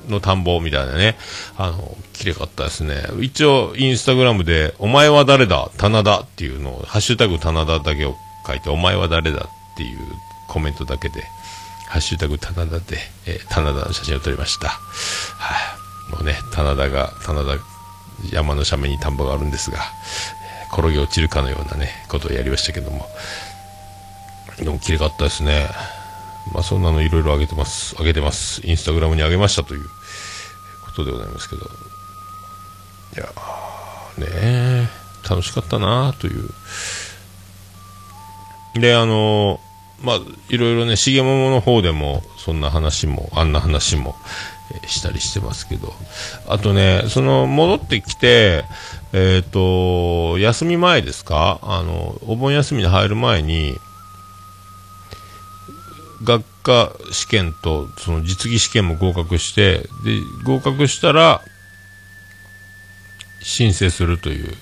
[0.07, 1.17] の田んぼみたいなね、
[1.57, 3.03] あの、綺麗かったですね。
[3.19, 5.69] 一応、インスタグラムで、お前は誰だ？
[5.77, 8.15] 棚田っていうのを、ハッシュタグ棚田だけを
[8.47, 9.49] 書いて、お前は誰だ？
[9.79, 9.99] っていう
[10.49, 11.23] コメントだけで、
[11.87, 14.67] ハッシュタグ棚田で、えー棚田の写真を撮りました。
[14.67, 14.75] は
[16.09, 17.57] い、もうね、棚田が、棚田、
[18.29, 19.79] 山の斜面に田んぼがあるんですが、
[20.73, 23.07] 転げ落ちるかのようなね、ことをやりましたけども、
[24.57, 25.69] でも綺麗かったですね。
[26.53, 27.95] まあそんなのいろいろ上げてます。
[27.95, 28.59] 上げてます。
[28.67, 29.85] インスタグラムに上げましたという
[30.83, 31.61] ことでございますけど。
[33.15, 33.23] いや
[34.17, 34.87] ねえ
[35.27, 36.49] 楽しかったなという。
[38.75, 39.61] で、あの、
[40.01, 40.19] まあ、
[40.49, 44.15] いろいろね、重桃の方でも、そんな話も、あんな話も、
[44.71, 45.93] えーしたりしてますけど。
[46.47, 48.63] あとね、その、戻ってきて、
[49.13, 51.59] えっ、と、休み前ですか？
[51.63, 53.75] あの、お盆休みに入る前に、
[56.23, 61.41] 学科試験と、その実技試験も合格して、で、合格したら、
[63.41, 64.53] 申請するという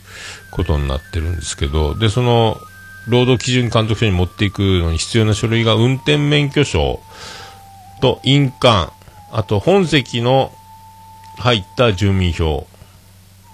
[0.51, 2.61] ことになってるんですけど、で、その、
[3.07, 6.99] 労働基準監督署に持っていくのに必要な書類が運転免許証
[8.01, 8.91] と印鑑、
[9.31, 10.51] あと本籍の
[11.37, 12.67] 入った住民票、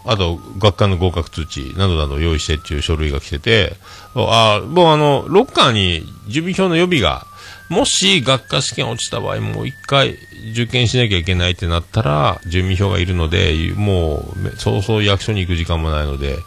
[0.06, 3.76] あと学科の合格通知などなど用意してっていう書類が来てて、
[4.16, 7.26] あもうあの、ロッカーに住民票の予備が、
[7.70, 10.18] もし学科試験落ちた場合、もう一回
[10.52, 16.38] 受験しなきゃいけないってなったら、住民票がいるので、もう、め早々役所に行く時間もないので、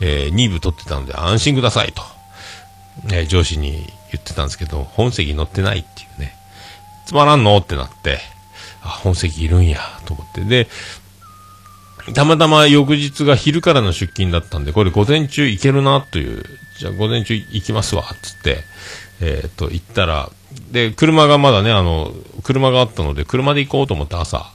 [0.00, 2.15] えー、2部取ってたので安心くださいと。
[3.12, 3.72] え上司に
[4.12, 6.34] 言ってたんですけど、本籍載ってないっていうね。
[7.06, 7.56] つまらんの？
[7.58, 8.18] ってなって、
[8.82, 10.42] あ、本籍いるんや、と思って。
[10.42, 10.68] で、
[12.14, 16.44] たまたま翌日が昼からの出勤だったんで、これ午前中行けるな、という、
[16.78, 18.58] じゃあ午前中行きますわ、つって、
[19.20, 20.30] えーっと、行ったら、
[20.70, 24.46] で、車がまだね、あの、車があったので、車で行こうと思って朝、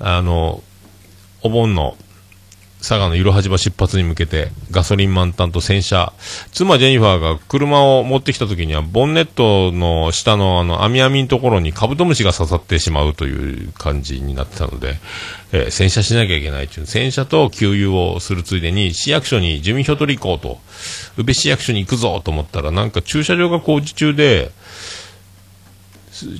[0.00, 0.62] あの、
[1.42, 1.96] お盆の
[2.78, 6.12] 佐賀のいろはじ場出発に向けてガソリン満タンと洗車。
[6.52, 14.98] 妻ジェニファーが車を持ってきた時にはボンネットの下のあの網網のところにカブトムシが刺さってしまうという感じになってたので、
[15.52, 16.86] えー洗車しなきゃいけないっていう。
[16.86, 20.60] 洗車と給油をするついでに市役所に住民票取り行こうと。
[21.16, 24.50] 宇部市役所に行くぞと思ったらなんか駐車場が工事中で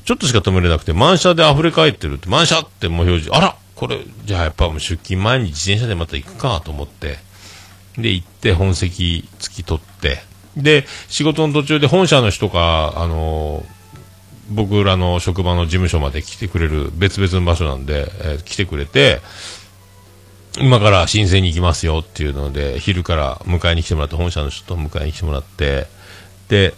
[0.05, 7.19] ちょっとしか止めれなくて満車で溢れ返ってるって満車ってもう表示あらこれじゃあやっぱもう出勤前に自転車でまた行くかと思って
[7.97, 10.19] で行って本籍付き取って
[10.57, 13.77] で仕事の途中で本社の人があのー
[14.49, 19.21] 僕らの職場の事務所まで来てくれる別々の場所なんで、えー来てくれて
[20.61, 25.87] 今から申請に行きますよっていうので昼から迎えに来てもらって本社の人と迎えに来てもらって
[26.49, 26.75] で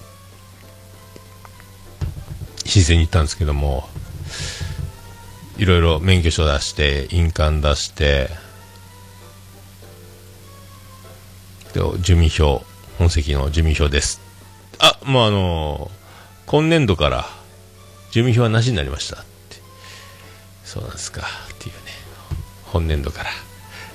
[2.64, 3.86] 申請に行ったんですけども
[5.58, 8.30] いろいろ免許証出して印鑑出して
[11.74, 12.62] で住民票
[12.98, 14.20] 本籍の住民票です。
[14.78, 15.90] あもうあの
[16.46, 17.26] 今年度から
[18.12, 19.24] 住民票はなしになりました
[20.68, 21.22] そうなんですか。
[21.22, 21.80] っていうね。
[22.66, 23.30] 本年度から。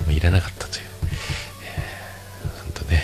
[0.06, 0.86] もういらなかったという、
[1.64, 3.04] えー、ね。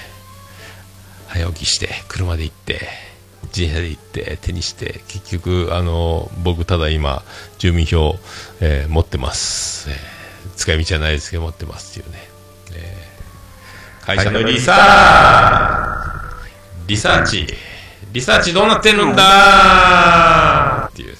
[1.27, 3.08] 早起きして車で行って。
[3.55, 7.23] 自転車で行って手にして結局あの僕ただ今
[7.57, 8.15] 住民票、
[8.61, 9.97] えー持ってます、えー
[10.55, 12.29] 使い道はないですけど持ってますっていうね、
[12.75, 17.47] えー会社のリサーリサーチ
[18.11, 20.87] リサーチどうなってるんだ？
[20.87, 21.17] っていうね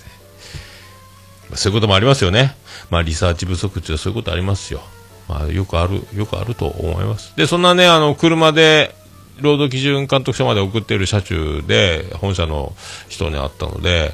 [1.53, 2.55] そういうこともありますよね。
[2.89, 4.81] まあ、リサーチ不足っていうそういうことありますよ。
[5.27, 7.35] まあ、よくある、よくあると思います。
[7.35, 8.95] で、そんなね、あの、車で、
[9.41, 12.73] 労働基準監督署まで送っている車中で、本社の
[13.07, 14.13] 人に会ったので、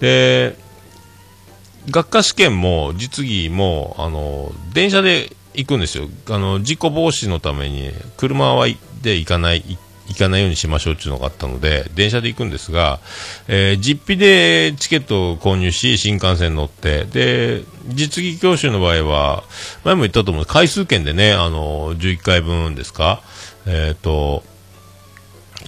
[0.00, 0.56] で、
[1.90, 6.08] 学科試験も実技も、あの、電車で行くんですよ。
[6.30, 8.66] あの、事故防止のために、車は
[9.02, 9.62] で行かない、
[10.08, 13.00] 行かないようにしましょうっていうのがあったので、電車で行くんですが、
[13.48, 19.44] えー実費でチケットを購入し、新幹線乗って、で、実技教習の場合は、
[19.84, 23.22] 前も言ったと思う、回数券でね、あの、11回分ですか、
[23.66, 24.42] えっ、と、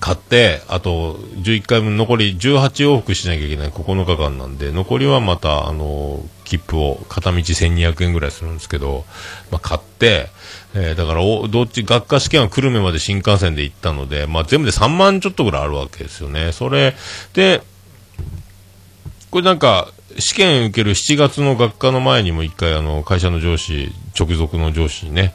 [0.01, 9.05] 買って、あと11回分残り18往復しなきゃいけない9日間なんで、残りはまた、あの、切符を片道1200円ぐらいするんですけど、
[9.51, 10.29] まあ、買って、
[10.75, 16.53] えーだからお、どっち、学科試験は久留米まで新幹線で行ったので、まあ、全部で3万ちょっとぐらいあるわけですよね。
[16.53, 16.95] それ
[17.33, 17.63] で、
[19.31, 25.35] これなんか、試験受ける7月の学科の前にも一回、あの、会社の上司、直属の上司にね、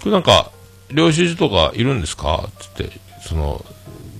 [0.00, 0.50] これなんか、
[0.90, 2.48] 領収書とかいるんですか？
[2.58, 2.90] つって、
[3.28, 3.64] その、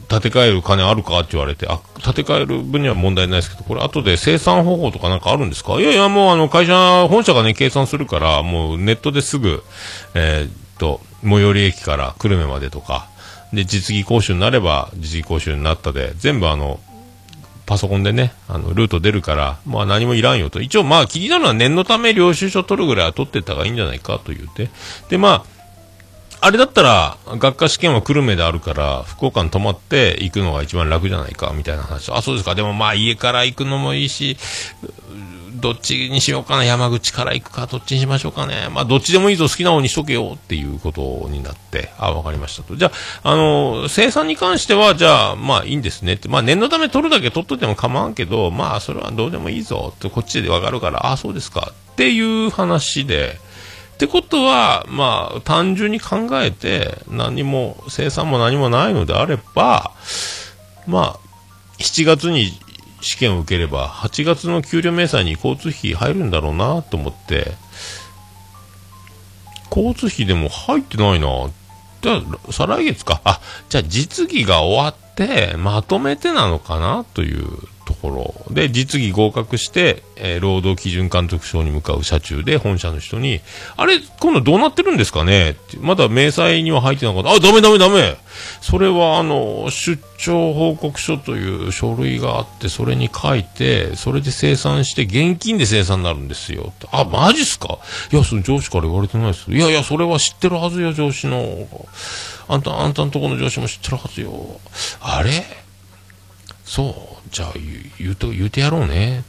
[0.08, 5.74] 建て替える金あるかって言われて、あ、建て替える分には問題ないですけど、これ後で生産方法とかなんかあるんですか？
[5.80, 9.62] いやいや、もうあの、会社、本社がね、計算するから、もうネットですぐ、
[10.14, 13.08] えーっと、最寄り駅から久留米までとか、
[13.52, 16.80] で、実技講習になれば、実技講習になったで、全部あの、
[17.66, 20.62] パソコンでね、あの、ルート出るから、まあ何もいらんよと。
[20.62, 24.70] 一応まあ気になるのは念のため領収書取るぐらいは取ってった方がいいんじゃないかと言って。
[25.10, 25.57] で、まあ、
[26.40, 32.10] あれだったら、学科試験は久留米であるから、福岡に泊まって行くのが一番楽じゃないか、みたいな話。
[32.12, 32.54] あ、そうですか。
[32.54, 34.36] でもまあ家から行くのもいいし、
[35.60, 38.68] どっちにしようかな、山口から行くか、どっちにしましょうかね。
[38.72, 42.76] まあ、どっちでもいいぞ、好きな方にしとけよっていうことになって、あ、わかりましたと。
[42.76, 46.28] じゃあ、あの、生産に関しては、じゃあ、まあ、いいんですねって。
[46.28, 53.40] まあ、念のため取るだけ取っといても構わんけど、まあ、それはどうでもいいぞって、こっちでわかるから、あ、そうですかっていう話で、
[53.98, 59.90] ってことは、まあ、単純に考えて、何も、生産も何もないのであれば、
[60.86, 61.18] まあ、
[61.80, 62.52] 7月に
[63.00, 67.54] 試験を受ければ、8月の給料明細に交通費入るんだろうなと思って、
[69.68, 71.50] 交通費でも入ってないな。
[72.00, 73.20] じゃあ、再来月か。
[73.24, 77.48] あ、じゃあ実技が終わって、まとめてなのかなという
[77.98, 78.08] こ
[78.48, 83.40] ろで、実技合格して、えー労働基準監督署に向かう車中で本社の人に、
[83.76, 85.56] あれ、今度どうなってるんですかね？
[85.80, 87.30] まだ明細には入ってなかった。
[87.30, 88.16] あ、ダメダメダメ
[88.60, 96.72] それは、あの、出張報告書という書類があって、それに書いて、それで生産して、現金で生産になるんですよ。
[96.92, 97.78] あ、マジっすか？
[98.12, 99.50] いや、その上司から言われてないです。
[99.50, 101.66] いやいや、それは知ってるはずよ、上司の。
[102.48, 104.60] あんた、あんたのとこの上司も知ってるはずよ。
[105.00, 105.44] あれ？
[106.64, 107.17] そう。
[107.30, 107.66] じゃあ言う、
[107.98, 109.24] 言うと、言うてやろうね。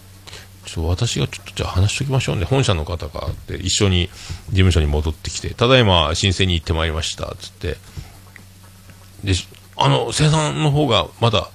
[0.65, 2.45] ちょっと私がちょっとじゃあ話しときましょうね。
[2.45, 4.07] 本社の方がって一緒に
[4.49, 7.35] 事務所に戻ってきて、ただいま申請に行ってまいりました。
[7.39, 7.77] つって。
[9.23, 9.33] で、
[9.77, 11.49] あの、生産の方がまだ、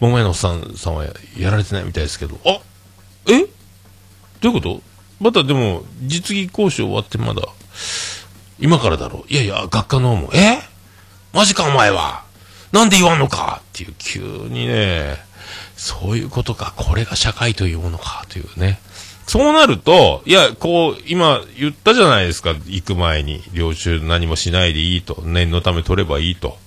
[0.00, 1.04] 桃屋のおっさんさんは
[1.38, 2.60] やられてないみたいですけど、あ
[3.28, 3.46] え？
[4.40, 4.82] どういうこと？
[5.20, 7.42] まだでも、実技講習終わってまだ、
[8.58, 9.32] 今からだろう。
[9.32, 10.58] いやいや、学科の方も、え？
[11.32, 12.24] マジかお前は
[12.72, 15.24] なんで言わんのかっていう、急にね、
[15.76, 18.80] そういうことか、これが社会というものか、というね。
[19.26, 23.42] そうなると、いや、こう、今言ったじゃないですか、行く前に。
[23.52, 25.22] 領収何もしないでいいと。
[25.24, 26.58] 念のため取ればいいと。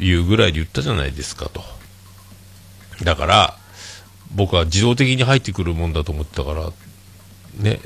[0.00, 1.62] いうぐらいで言ったじゃないですか、と。
[3.02, 3.56] だから、
[4.34, 6.72] 僕は自動的に入ってくるもんだと思ってたから、
[7.54, 7.80] ね。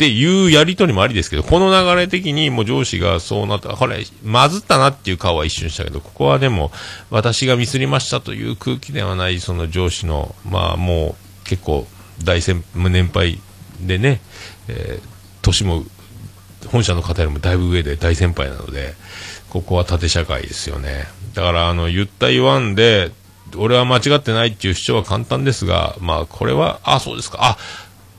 [0.00, 6.72] っていうやりとりもありですけど、この流れ的にもう上司がそうなった、これ、まずったなっていう顔は一瞬したけど、ここはでも、
[7.10, 11.86] 私がミスりましたという空気ではない、その上司の、まあもう、結構、
[12.24, 13.40] 大先、年配
[13.82, 14.22] でね、
[14.68, 15.84] えー年も、
[16.68, 18.94] 本社の方よりもだいぶ上で大先輩なので、
[19.50, 21.08] ここは縦社会ですよね。
[21.34, 23.12] だから、あの、言った言わんで、
[23.56, 27.58] 俺は間違ってないっていう主張は簡単ですが、まあ、これは、あ、そうですか、あ、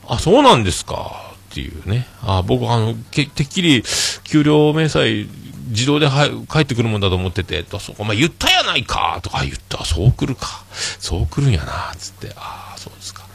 [0.07, 1.30] あ、そうなんですか。
[1.51, 2.07] っていうね。
[2.21, 3.83] あ、僕、あの、てっきり、
[4.23, 5.27] 給料明細、
[5.67, 9.83] 自動では返ってくるもんだと思ってて、と、そうか、お前言ったやないかとか言った。
[9.83, 10.63] そう来るか。
[10.99, 12.31] そう来るんやな、つって。
[12.37, 13.25] ああ、そうですか。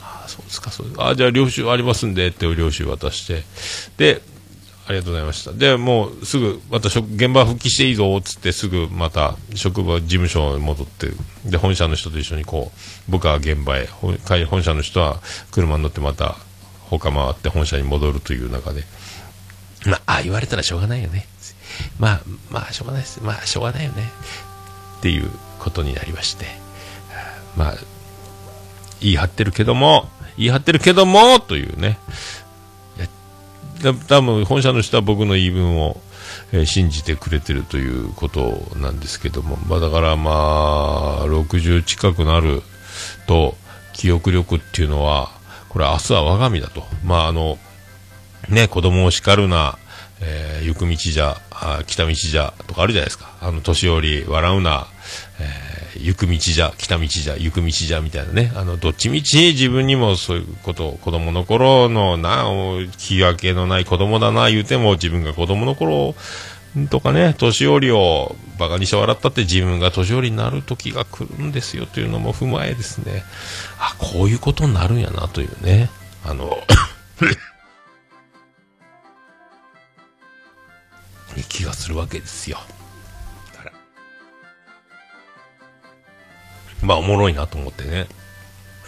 [0.00, 1.02] ああ、そうですか、そうです。
[1.02, 3.42] あじゃあ、領収ありますんで、って領収渡して。
[3.96, 4.22] で、
[4.88, 5.52] ありがとうございました。
[5.52, 11.10] で、もうすぐ、また現場復帰していいぞ、つってすぐまた職場、事務所に戻って、
[11.44, 16.38] で、本社の人と一緒にこう、僕は現場へ、本社の人は車に乗ってまた、
[16.88, 18.82] 他回って本社に戻るという中で、
[19.86, 21.26] まあ、あ言われたらしょうがないよね。
[21.98, 22.20] まあ、
[22.50, 23.22] まあ、しょうがないです。
[23.22, 24.10] まあ、しょうがないよね。
[24.98, 26.46] っていうことになりまして。
[27.56, 27.74] まあ、
[29.00, 31.98] 言い張ってるけども、言い張ってるけども、というね。
[34.08, 36.00] 多分本社の人は僕の言い分を、
[36.52, 40.30] えー信じてくれてるということなんですけども、まあ、だからま
[41.22, 42.62] あ60近くなる
[43.26, 43.54] と
[43.92, 45.30] 記憶力っていうのは
[45.68, 46.84] これ明日は我が身だと。
[47.04, 47.58] まああの
[48.48, 49.78] ね子供を叱るな、
[50.20, 53.30] えー行く道じゃあ来た道じゃとかあるじゃないですか。
[53.40, 54.86] あの年寄り笑うな、
[55.40, 58.52] えー行く道じゃ来た道じゃ行く道じゃみたいなね。
[58.54, 66.14] あのどっちみち自分にもそういうことを子供の頃のなお気分けのない子供だな言うても自分が子供の頃
[66.86, 73.24] とかね年寄りをバカにして笑ったって自分が年寄りになる時が来るんですよというのも踏まえですね。
[73.80, 75.90] あこういうことになるんやなというね。
[76.24, 76.58] あの
[81.36, 82.58] に気がするわけですよ。
[86.82, 88.06] まあおもろいなと思ってね。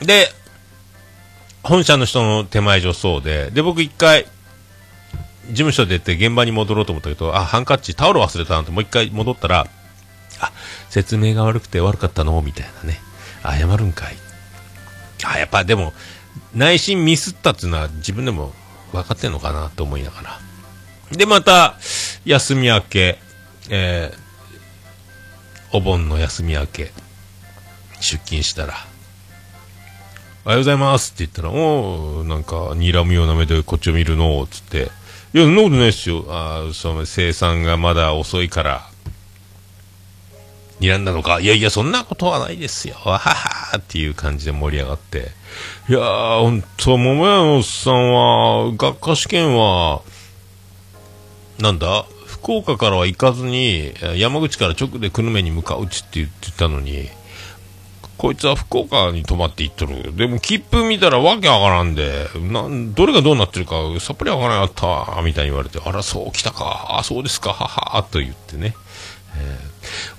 [0.03, 0.29] で
[1.63, 4.27] 本社の人の手前上そうでで僕一回
[5.49, 9.67] 事務所出て現場に戻ろうと思ったけど、あ、ハンカチ、タオル忘れたなってもう一回戻ったら、
[10.41, 10.53] あ、
[10.89, 12.41] 説明が悪くて悪かったの？
[12.43, 13.01] みたいなね。
[13.43, 14.17] 謝るんかい。
[15.25, 15.93] あ、やっぱでも、
[16.55, 18.53] 内心ミスったっていうのは自分でも
[18.93, 20.41] 分かってんのかなと思いながら。
[21.13, 21.77] で、また、
[22.25, 23.19] 休み明け、
[23.69, 26.93] えー、お盆の休み明け、
[28.01, 28.75] 出勤したら、
[30.45, 34.91] おはようございますって言ったら、おー、なんか、睨むような目でこっちを見るの、つって、
[35.33, 36.25] いや、そんなことないっすよ。
[36.29, 38.91] あーその生産がまだ遅いから、
[40.81, 43.79] 睨んだのか、いやいや、そんなことはないですよ、わはは。
[43.79, 45.31] っていう感じで盛り上がって、
[45.89, 50.03] いやー、ほんと、桃屋のおっさんは、学科試験は、
[51.61, 57.09] なんだ、福岡からは行かずに、山口から直で久留米に向かうちって言ってたのに、
[58.21, 60.15] こいつは福岡に泊まって行っとる。
[60.15, 68.75] でも切符見たらわけわからんで、なん、どれがどうなってるかさっぱりわからなかったわ、みたいに言われて、あら、そう来たか、あ、そうですか、はは、と言ってね。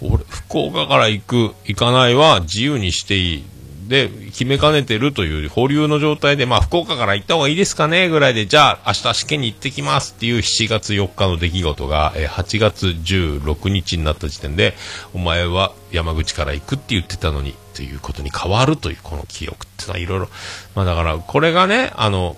[0.02, 3.44] 俺、福岡から行く、行かないは自由にしていい。
[3.88, 14.74] で、決めかねてるという保留の状態で、まあ、福岡から行った方がいいですかねぐらいで、じゃあ、明日試験に行ってきますっていう7月4日の出来事が、えー8月16日になった時点で、
[15.14, 20.30] お前は山口から行くって言ってたのに、ということに変わるという、この記憶ってのはいろいろ、
[20.76, 22.38] まあだから、これがね、あの、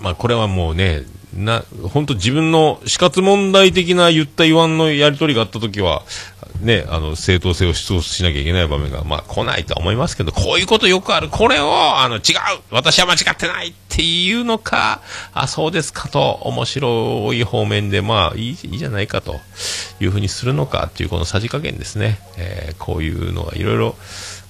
[0.00, 1.02] まあこれはもうね、
[1.34, 6.02] な、本当自分の死活問題的な言った言わんのやり取りがあったときは、
[6.60, 11.28] ね、あの、正当性を主張しなきゃいけない場面が、まあ来ないとは思いますけど、こういうことよくある。
[11.28, 12.22] これを、あの、違う
[12.70, 15.00] 私は間違ってないっていうのか、
[15.32, 19.40] あ、そうですかと、面白い方面で、まあいい、いいじゃないかと
[20.00, 22.20] いうふうにするのかっていう、このさじ加減ですね。
[22.36, 23.96] えーこういうのがいろいろ、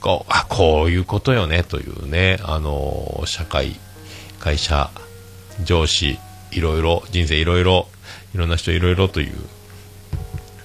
[0.01, 3.78] こう、あ、こういうことよね、というね、あの、社会、
[4.41, 4.91] 会社、
[5.62, 6.18] 上司、
[6.53, 7.89] いろいろ、人生いろいろ、
[8.35, 9.33] いろんな人いろいろという、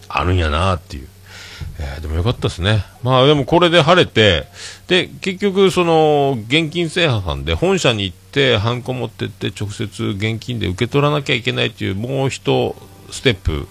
[0.10, 1.08] あるんやなっていう。
[1.80, 2.86] えーでもよかったですね。
[3.04, 4.48] まあでもこれで晴れて、
[4.88, 12.76] で、結局その、現金制覇さんで本社に行って、ハンコ持ってって直接現金で受け取らなきゃいけないっていう、もう一
[13.12, 13.68] ステップ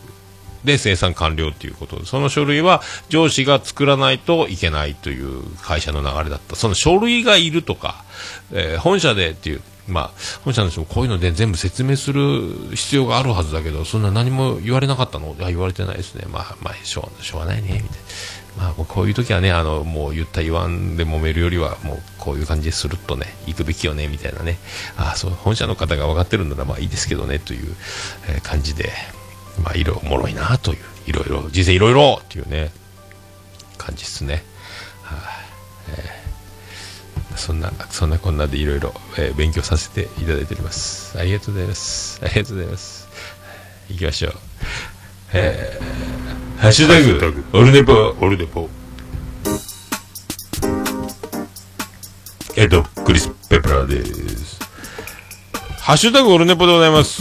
[0.64, 6.56] で生産完了ということで、その書類は上司が作らないといけないという会社の流れだった。
[6.56, 8.04] その書類がいるとか、
[8.52, 10.10] えー本社でっていう、まあ、
[10.44, 15.36] 本社の人もこういうので全部説明する必要があるはずだけど、そんな何も言われなかったの？
[15.38, 16.24] いや、言われてないですね。
[16.28, 17.82] まあ、まあ、しょうしょうがないね、みたい
[18.58, 18.64] な。
[18.64, 24.58] まあ、こういう時はね、あの、もう言った言わんで揉めるよりは、もうこういう感じでするっとね、行くべきよね、みたいなね。
[24.96, 27.76] あ、そう、本社の方が分かってるんならまあいいですけどね、という、
[28.28, 28.90] え感じで、
[29.62, 32.72] まあ、いろいろおもろいな、という、いろいろ、人生いろいろっていうね、
[33.78, 34.42] 感じですね。
[35.02, 35.18] はい、
[35.90, 36.25] えー
[37.36, 41.18] そんな、そんなこんなでいろいろ、えー勉強させていただいております。
[41.18, 42.20] ありがとうございます。
[42.22, 43.08] ありがとうございます。
[43.88, 44.32] 行きましょう。
[45.32, 48.68] えー、ハッシュタグ、オルネポ、オルネポ。
[52.56, 54.58] えっと、クリス・ペプラーです。
[55.80, 57.18] ハッシュタグオルネポでございます。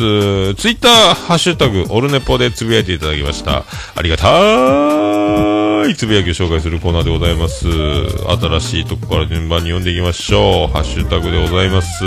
[0.55, 3.63] ツイッター、ハッシュタグオルネポでつぶやいていただきました。
[3.95, 5.54] ありがた
[5.87, 7.67] いつぶやきを紹介するコーナーでございます。
[7.67, 10.73] 新しいとこから順番に読んでいきましょう。
[10.73, 12.03] ハッシュタグでございます。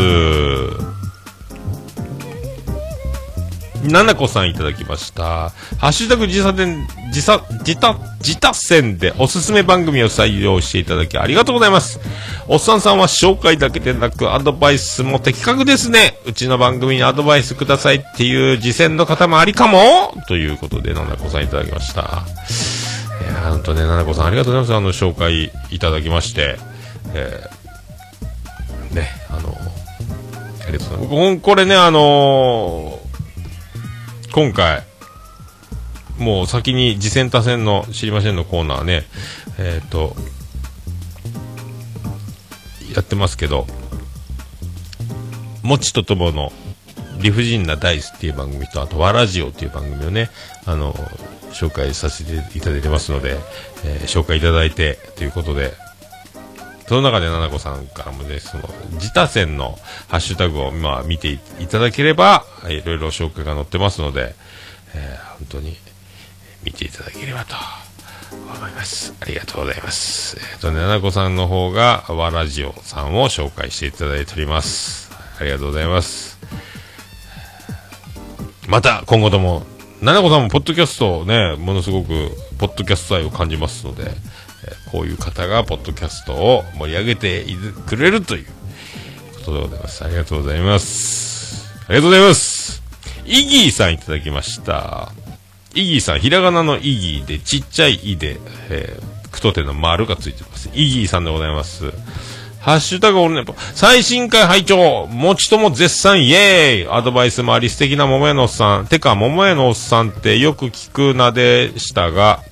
[3.84, 5.50] ななこさんいただきました。
[5.78, 12.00] ハッシュタグ自差点、自差、自他、自他戦でおすすめ番組を採用していただきありがとうございます。
[12.48, 16.18] おっさんさんは紹介だけでなくアドバイスも的確ですね。
[16.26, 22.24] うちの番組にアドバイスくださいっていう次戦の方もありかもということで、ななこさんいただきました。
[23.20, 25.02] いやー、ほんとね、ななこさんありがとうございます。
[25.02, 26.56] あの、紹介いただきまして。
[27.14, 27.58] えー
[28.94, 29.54] ね、あの、
[30.66, 31.42] ありがとうございます。
[31.42, 33.08] これね、あのー
[34.32, 34.84] 今回、
[36.18, 39.04] もう先に次戦他戦の知りませんのコーナーね、
[39.58, 40.14] えっ、と、
[42.94, 43.66] やってますけど、
[45.62, 46.52] もちとともの
[47.20, 50.30] 理不尽なダイスっていう番組と、あと、わラジオっていう番組をね、
[50.66, 50.94] あの、
[51.52, 53.36] 紹介させていただいてますので、
[53.84, 55.72] えー紹介いただいてということで、
[56.88, 59.78] その中で、ななこさんからもね、その、自他戦の
[60.08, 61.38] ハッシュタグを、まあ、見てい
[61.70, 64.34] ただければ、いろいろ紹介が載ってますので、
[64.94, 65.76] えー本当に、
[66.64, 67.54] 見ていただければと
[68.32, 69.14] 思います。
[69.20, 70.38] ありがとうございます。
[70.40, 75.10] えっ、とね、ななこさんの方が、わラジオさんを紹介していただいております。
[75.38, 76.38] ありがとうございます。
[78.66, 79.66] また、今後とも、
[80.00, 84.48] ななこさんもポッドキャストをね、ものすごく、ポッドキャスト愛を感じますので、えー
[84.90, 87.44] こういう方がポッドキャストを盛り上げて
[87.86, 88.46] くれるという
[89.44, 90.04] ことでございます。
[90.04, 91.68] ありがとうございます。
[91.88, 92.82] ありがとうございます。
[93.26, 95.12] イギーさんいただきました。
[95.74, 98.38] イギーさん、ひらがなのイギーで、ちっちゃいイで、
[98.70, 100.70] えー、句読点の丸がついてます。
[100.72, 101.92] イギーさんでございます。
[102.68, 103.54] ハッシュタグオルネポ。
[103.74, 108.86] 最新回拝聴もちとも絶賛イエーイアドバイスもあり素敵な桃屋のおっさん。
[108.86, 112.42] てか、桃屋のおっさんってよく聞く名でしたが、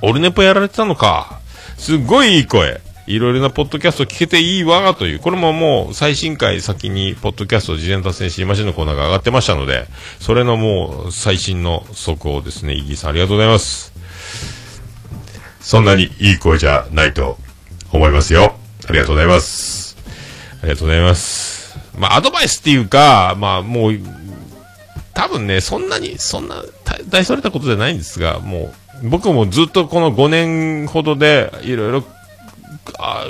[0.00, 1.40] オルネポやられてたのか。
[1.76, 2.80] すっごいいい声。
[3.06, 5.18] いろいろなポッドキャスト聞けていいわ、という。
[5.18, 9.88] これももう最新回先に、ポッドキャスト事前達成知りませんのコーナーが上がってましたので、
[10.20, 12.72] それのもう最新の速報ですね。
[12.72, 13.92] イギーさんありがとうございます。
[15.60, 17.36] そんなにいい声じゃないと
[17.92, 18.56] 思いますよ。
[18.90, 19.96] ありがとうございます。
[20.62, 21.78] ありがとうございます。
[21.96, 24.00] まあ、アドバイスっていうか、まあ、もう、
[25.14, 26.64] 多分ね、そんなに、そんな
[27.08, 28.72] 大それたことじゃないんですが、も
[29.04, 32.04] う、僕もずっとこの5年ほどで、いろいろ、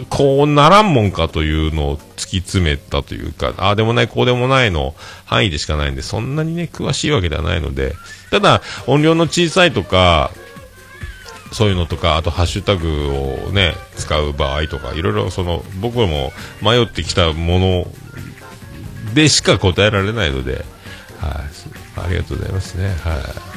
[0.09, 4.95] こうならんもんかというのを突き詰めたというか、ああでもない、こうでもないの
[5.27, 7.95] 範囲でしかないんで、そんなにね、詳しいわけではないので、
[8.31, 10.31] ただ、音量の小さいとか、
[11.53, 16.33] そういうのとか、あとハッシュタグをね、使う場合とか、いろいろその、僕も
[16.63, 17.87] 迷ってきたもの
[19.15, 20.65] でしか答えられないので、
[21.19, 21.45] は
[21.99, 22.89] い、ありがとうございますね。
[22.89, 23.51] はい。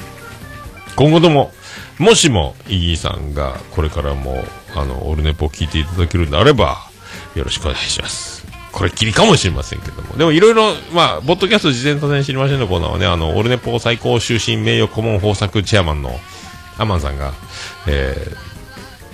[0.95, 1.51] 今後とも、
[1.99, 4.43] もしも、イギーさんがこれからも、
[4.75, 6.89] あの、オルネポを聞いていただけるんであれば、
[7.35, 8.45] よろしくお願いします。
[8.71, 10.17] これっきりかもしれませんけども。
[10.17, 16.19] でもいろいろ、まあ、ボッドキャスト事前多戦知りませんのコーナーはね、あの、オルネポ最高終身名誉顧問豊作チェアマンの
[16.77, 17.33] アマンさんが、
[17.87, 18.15] え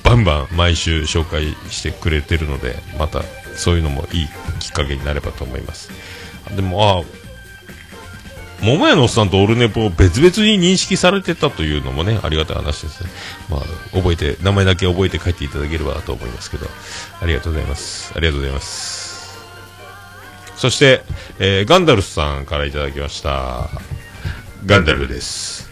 [0.04, 3.24] ー、バンバン毎週紹介してくれてるので、また
[3.56, 4.28] そういうのもいい
[4.60, 5.92] きっかけになればと思います。
[6.56, 7.20] でも、あ
[8.62, 13.10] 桃屋のおっさんとオルネポを別々に認識されてたというのもね、ありがたい話ですね。
[13.50, 13.62] まあ、
[13.96, 16.68] 覚えて、名前だけ覚えて帰っていただければと思いますけど、
[17.22, 18.12] ありがとうございます。
[18.16, 19.40] ありがとうございます。
[20.58, 21.04] そして、
[21.40, 23.70] えーガンダルスさんからいただきました。
[24.66, 25.69] ガンダルです。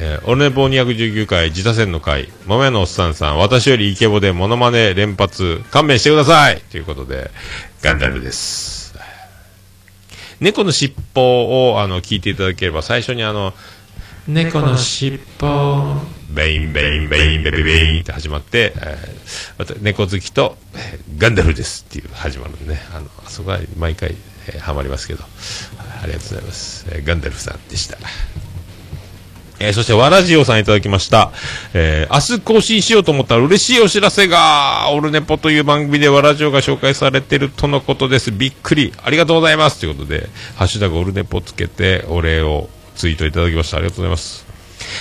[0.00, 6.60] えーオルネポ219回自他戦の回、桃屋のおっさんさん、私よりイケボでモノマネ連発、勘弁してください！
[6.70, 7.30] ということで、
[7.82, 8.94] ガンダルです。
[10.40, 13.54] 猫の尻尾をあの聞いていただければ最初にあの
[14.28, 16.18] 猫の尻尾。
[16.30, 22.80] ベインベインベインベベベインって始まって、えーまた猫好きと、えーガンダルですっていう始まるんでね。
[22.94, 24.14] あのあそこは毎回、
[24.46, 25.24] えーハマりますけど。
[26.02, 27.98] ありがとうございます、えーガンダルさんでした
[29.60, 31.32] えーそして、わらじおさんいただきました。
[31.74, 38.30] えー明日更新しようと思ったら嬉しいお知らせが、オルネポという番組でわらじおが紹介されてるとのことです。
[38.32, 38.92] びっくり。
[39.02, 39.80] ありがとうございます。
[39.80, 43.78] ということで、ハッシュタグオルネポつけて、お礼をツイートいただきました。
[43.78, 44.46] ありがとうございます。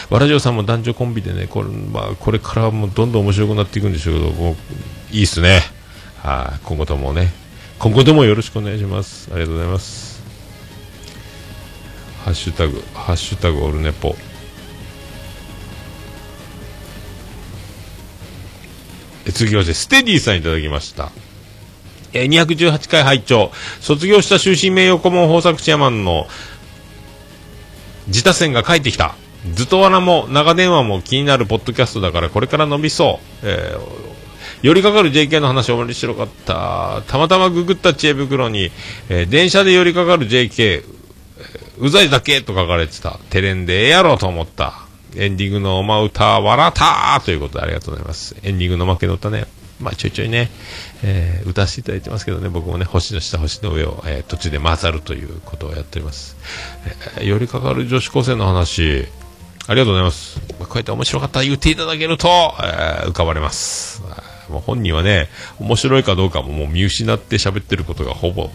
[0.09, 4.55] わらじおさんも男女コンビでね、これ、まあ、これからもどんどん面白くなっていくんでしょうけど、もう、
[5.15, 5.61] いいっすね。
[6.23, 7.31] はい、今後ともね、
[7.79, 9.29] 今後ともよろしくお願いします。
[9.31, 10.21] ありがとうございます。
[12.25, 14.15] ハッシュタグ、ハッシュタグオルネポ。
[19.31, 21.11] 続きまして、ステディさんいただきました。
[22.13, 23.51] え218回拝聴
[23.81, 26.25] 卒業した終身名誉顧問豊作チェアマンの
[28.07, 29.15] 自他戦が帰ってきた。
[29.53, 33.47] ずっとわらも長電話も気になるポッドキャストだからこれから伸びそう。
[33.47, 34.07] えー
[34.63, 37.03] 寄りかかる JK の話面白かった。
[37.07, 38.71] たまたまググった知恵袋に、
[39.07, 40.83] えー電車で寄りかかる JK、
[41.77, 43.19] うざいだけと書かれてた。
[43.29, 44.86] テレンでええやろと思った。
[45.17, 48.35] エンディングのおま歌、笑ったということでありがとうございます。
[48.43, 49.45] エンディングの負けの歌ね、
[49.79, 50.49] まあちょいちょいね、
[51.03, 56.35] えー歌わせていただいてますけどね、僕もね、星の下、星の上を、えー途中で混ざるということをやっております。
[57.15, 59.07] えー寄りかかる女子高生の話、
[59.67, 60.39] ありがとうございます。
[60.59, 62.27] まあこうやって面白かったら言っていただけると、
[62.59, 64.01] えー浮かばれます。
[64.09, 65.27] あーもう本人はね、
[65.59, 68.49] 面白いかどうかももう見失って喋ってることがほぼ、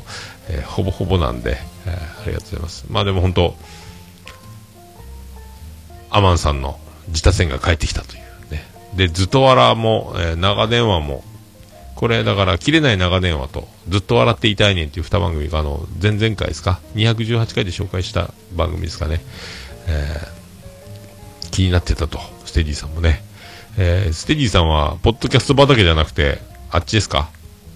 [0.49, 2.85] えーほぼほぼなんで、えーありがとうございます。
[2.89, 3.57] まあでも本当、
[6.13, 8.65] アマンさんの自他戦が帰ってきたというね。
[8.95, 11.25] で、ずっとわらも、えー長電話も、
[11.97, 19.21] これだから、切れない長電話と、ずっと笑っていたいねんっていう二番組が、あの、前々回ですか ?218 回で紹介した番組ですかね。
[19.87, 20.43] えー
[21.53, 23.23] 気になってたと、ステディさんもね。
[23.77, 26.39] えーステディさんは、ポッドキャスト畑じゃなくて、
[26.71, 27.29] あっちですか？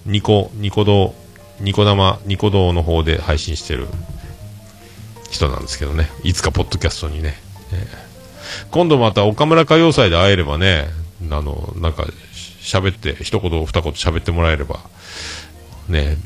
[0.07, 1.15] ニコ、ニコ動、
[1.61, 3.87] ニコ生、ニコ動の方で配信してる
[5.31, 6.11] 人なんですけどね。
[6.25, 7.35] いつかポッドキャストにね。
[7.73, 8.06] えー
[8.71, 10.89] 今度また岡村歌謡祭で会えればね、
[11.31, 12.07] あの、なんか、
[12.61, 14.81] 喋って、一言二言喋ってもらえれば、
[15.89, 16.17] ね、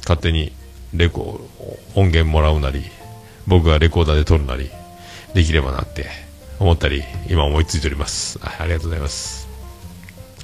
[0.00, 0.52] 勝手に
[0.94, 1.40] レコ、
[1.94, 2.84] 音源もらうなり、
[3.46, 4.70] 僕がレコーダーで撮るなり、
[5.34, 6.06] できればなって
[6.58, 8.40] 思ったり、今思いついております。
[8.42, 9.48] ありがとうございます。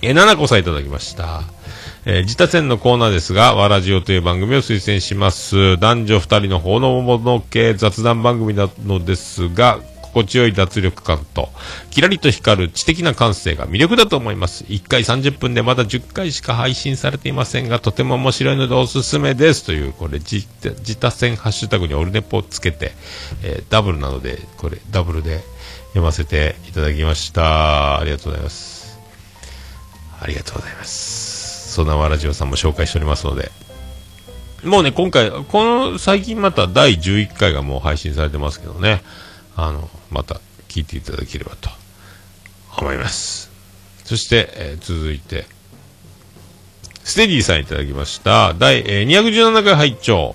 [0.03, 1.43] え、ななこさんいただきました。
[2.05, 5.77] えー自他戦のコーナーですが、わらじおという番組を推薦します。
[5.79, 9.81] 男女二人のほのぼの系雑談番組なのですが、
[10.17, 11.51] 心地よい脱力感と、
[11.91, 14.65] キラリと光る知的な感性が魅力だと思います。
[14.65, 19.65] 1回30分でまだ10回しか配信されていませんが、とても面白いのでおすすめです。
[19.65, 20.47] という、これ、自
[20.97, 22.93] 他戦ハッシュタグにオルネポをつけて、
[23.43, 25.43] えーダブルなので、これ、ダブルで
[25.89, 27.99] 読ませていただきました。
[27.99, 28.99] ありがとうございます。
[30.19, 31.75] ありがとうございます。
[31.75, 33.51] そんなわらじおさんも紹介しておりますので、
[34.65, 39.03] もうね、今回、この最近また第11回がもう配信されてますけどね、
[39.57, 41.69] あの、また聞いていただければと
[42.79, 43.51] 思います。
[44.05, 45.47] そして、えー続いて、
[47.05, 48.55] ステディさんいただきました。
[48.55, 50.35] 第、えー217回拝聴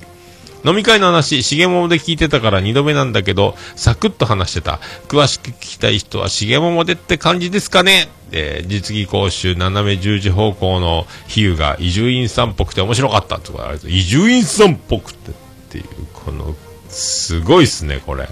[0.64, 4.80] 飲み会の話、しげももで聞いてたから二度目なんだけど、サクッと話してた。
[5.08, 15.34] 詳しく聞きたい人はしげももでって感じですかねえー実技講習斜め十字方向の比喩が伊集院さんっぽくて面白かったとか、あれ伊集院さんっぽくてっ
[15.70, 16.56] ていう、この、
[16.90, 18.28] すごいっすね、これ。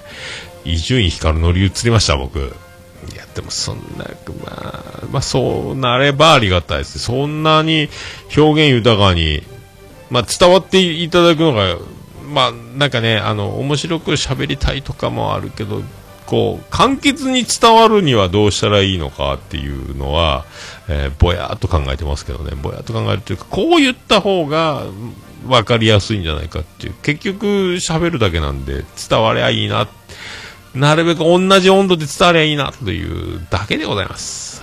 [0.66, 2.40] 伊集院光乗り移りました、僕。
[2.40, 7.00] いや、でもそんな、まあ、まあそうなればありがたいです。
[7.00, 7.90] そんなに
[8.36, 9.44] 表現豊かに、
[10.10, 11.78] まあ伝わっていただくのが、
[12.32, 15.82] まあなんかね、あの、面白く喋りたいとかもあるけど、
[16.26, 20.46] こう、簡潔に伝わるにはどうしたらいいのかっていうのは、
[20.88, 24.84] えーぼやっと考えてますけどね、ぼやっと考えるというか、こう言った方が、
[25.48, 26.94] 分かりやすいんじゃないかっていう。
[27.02, 27.46] 結局、
[27.76, 29.99] 喋るだけなんで、伝わりゃいいなって。
[30.76, 34.62] なるべく同じ温度で伝わりゃいいな、というだけでございます。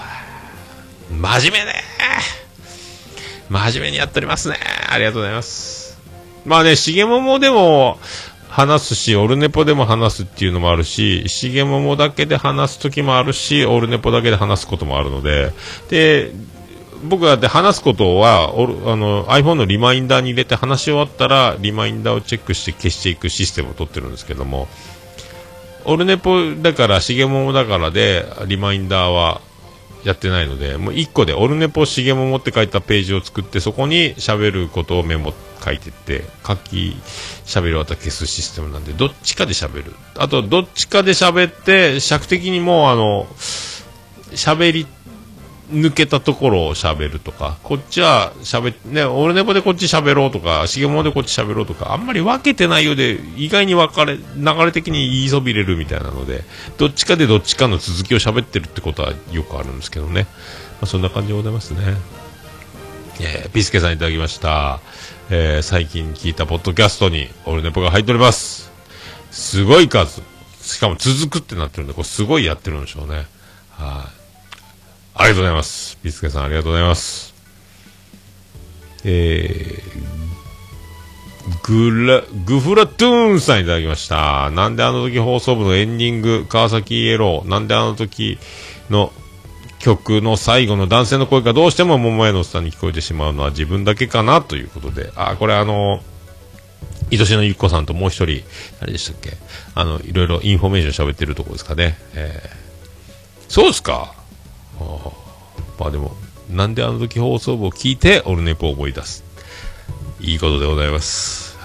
[1.10, 1.82] 真面目ね
[3.48, 4.56] 真面目にやっておりますね。
[4.88, 5.98] ありがとうございます。
[6.44, 7.98] まあね、しげももでも
[8.48, 15.52] 話すし、オルネポでも話すっていうのもあるし、しげももだけで話す時もあるし、オルネポだけで話すこともあるので、
[15.90, 16.32] で、
[17.04, 24.68] 僕がで話すことはオルあの iPhone のリマインダーに入れて話し終わったらリマインダーをチェックして消していくシステムを取ってるんですけども
[25.86, 29.40] オルネポだからしげももだからでリマインダーは
[30.04, 35.32] やってないのでもう1個でオルネポしげももって書いたページを作ってそこに喋ることをメモ
[35.64, 36.96] 書いてって書き
[37.44, 39.94] 喋り終わった消すシステムなんでどっちかで喋る。
[40.16, 43.26] あとどっちかで喋って尺的にもうあの
[44.30, 44.86] 喋り
[45.70, 54.24] 抜けたところを喋るとか、こっちは喋っ、ね、俺ネポでこっち喋ろうとか、しげもでこっち喋ろうとか、あんまり分けてないようで、意外に分かれ、流
[54.64, 56.44] れ的に言いそびれるみたいなので、
[56.78, 60.22] どっちかでどっちかの続きを喋ってるってことはよくあるんですけどね。
[60.22, 61.96] まあ、そんな感じでございますね。
[63.20, 64.80] えー、ピスケさんいただきました。
[65.30, 68.70] えー、最近聞いたポッドキャストに、オルネポが入っております。
[69.32, 70.22] すごい数。
[70.60, 73.26] しかも続くってなってるんで、これすごいやってるんでしょうね。
[73.70, 74.25] はい。
[75.18, 75.98] ありがとうございます。
[76.02, 77.34] ビスケさんありがとうございます。
[79.04, 84.50] えー、グラ、グフラトゥーンさんいただきました。
[84.50, 88.38] なんであの時放送部のエンディング、川崎イエロー、なんであの時
[88.90, 89.10] の
[89.78, 96.02] 曲の最後の男性の声がどうしても桃屋のおっさんに聞こえてしまうのは自分だけかなということで、あ、これあの、
[97.10, 98.44] 愛しのゆっこさんともう一人、
[98.80, 99.32] 誰でしたっけ？
[99.74, 101.96] あの、いろいろインフォメーション喋ってるとこですかね。
[102.14, 104.12] えー、そうですか？
[104.80, 105.10] あ
[105.78, 106.16] まあでも、
[106.50, 109.24] なんであの時放送部を聞いて、オルネポを思い出す。
[110.20, 111.56] いいことでございます。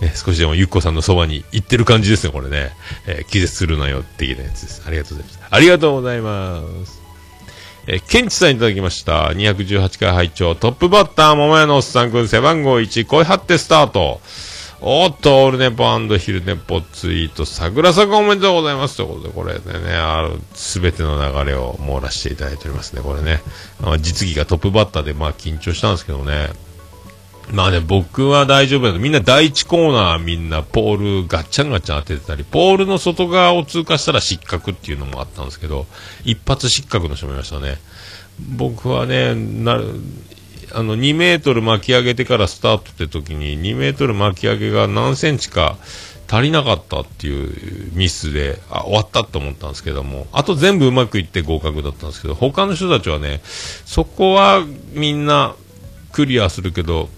[0.00, 2.72] ね、少しでもゆっこさんのそばに行ってる感じですね、これね。
[3.06, 4.82] えー気絶するなよ、的なやつです。
[4.86, 5.48] ありがとうございます。
[5.50, 7.02] ありがとうございます。
[7.86, 9.28] えー、ケンチさんいただきました。
[9.28, 14.20] 218回拝聴トップバッター、桃屋のおっさんくん、背番号1、声張ってスタート。
[14.86, 18.98] おっと、オールネポ昼ネポツイート、桜坂おめでとうございます。
[18.98, 23.40] ということで、これでね、あの、すべての流れを網羅していただいておりますね、これね。
[23.82, 26.50] あ、実技がトップバッターで、まあ、緊張したんですけどね。
[27.50, 28.98] まあね、僕は大丈夫だと。
[28.98, 35.86] みんな第一コーナーみんなポールガッチャンガチャン当ててたり、ポールの外側を通過したら失格っていうのもあったんですけど、
[36.26, 37.78] 一発失格の人もいましたね。
[38.38, 39.80] 僕はね、な、
[40.74, 45.76] あの、2メートル巻き上げてからスタートって時に、2メートル巻き上げが何センチか
[46.28, 55.54] 足りなかったっていうミスで、あ、終わったと思ったんですけども、あと全部うまくいって合格だったんですけど、他の人たちはね、そこはみんな
[56.12, 57.08] クリアするけど、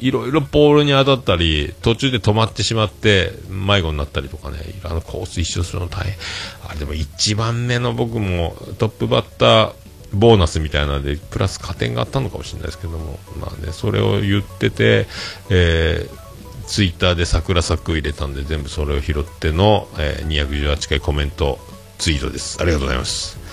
[0.00, 6.14] いろいろポールに当たったり、途中で止まってしまって、迷子になったりとかね、あのコース一周するの大変。
[6.70, 9.72] あ、でも1番目の僕もトップバッター、
[10.14, 15.06] ボーナスみたいなので、プラス加点があったのかもしれないですけども、まあね、それを言ってて、
[15.50, 21.58] えー、ツイッターで桜作入れたんで、全部それを拾っての、えー、218回コメント、
[21.98, 22.58] ツイートです。
[22.60, 23.44] ありがとうございます。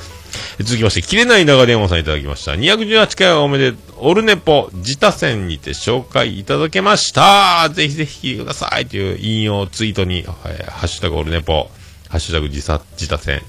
[0.60, 2.54] 続きまして、切れない長電話さんいただきました。
[2.54, 7.70] 218回はおめで、オルネポ、自他戦にて紹介いただけました。
[7.70, 11.70] ぜひぜひ聞いてくださいという引用ツイートに、えーハッシュタグオルネポ、
[12.10, 13.42] ハッシュタグ自他自他戦、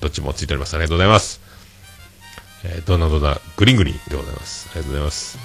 [0.00, 0.74] どっちもついております。
[0.74, 1.45] ありがとうございます。
[2.68, 4.68] えー、どんなどんな、グリングリンでございます。
[4.72, 5.38] ありがとうございます。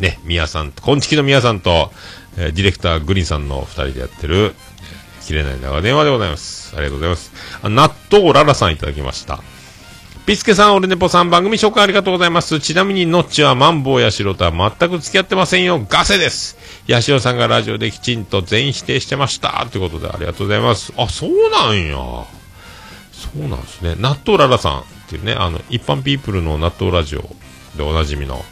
[0.00, 1.92] ね、ミヤさんと、こんちきのミヤさんと、
[2.36, 4.54] えーディレクターグリーンさんの二人でやってる、
[5.22, 6.74] 切れない長電話でございます。
[6.76, 7.32] ありがとうございます。
[7.62, 9.42] あ納豆ララさんいただきました。
[10.26, 12.58] ピスケさん、オルネポさん、番組紹介ありがとうございます。
[12.58, 15.84] ちなみに、ノッチはマンボウやシロとは全く付き合ってませんよ。
[15.86, 16.56] ガセです。
[16.86, 19.66] ヤシオさんがラジオできちんと全否定してました。
[19.70, 20.94] ということで、ありがとうございます。
[20.96, 21.96] あ、そうなんや。
[21.96, 22.26] そ
[23.36, 23.96] うなんですね。
[23.98, 27.22] 納豆ララさんっていうね、あの、一般ピープルの納豆ラジオ
[27.76, 28.44] でおなじみの、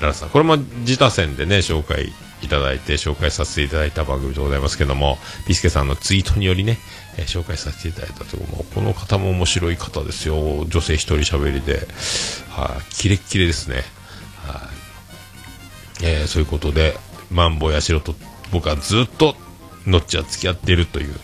[0.00, 0.30] ララさん。
[0.30, 2.12] これも自他戦でね、紹介
[2.42, 6.78] いただいて、紹介させていただいた番組でございますけども、ピスケさんのツイートによりね、
[7.16, 10.64] えー紹介させていただいたというもこの方も面白い方ですよ。
[10.68, 11.86] 女性一人喋りで、
[12.50, 13.84] はい、キレッキレですね。
[14.46, 14.68] は
[16.02, 16.98] い、えーそういうことで、
[17.30, 18.14] マンボヤシロと
[18.50, 19.36] 僕はずっと
[19.86, 21.14] のっちは付き合っているという、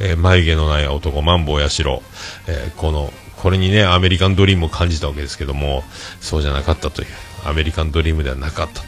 [0.00, 2.02] えー眉毛のない男、マンボウヤシロ、
[2.46, 5.82] えーこの、これにね、アメリカンドリームを感じたわけですけども、
[6.20, 7.08] そうじゃなかったという、
[7.44, 8.82] アメリカンドリームではなかった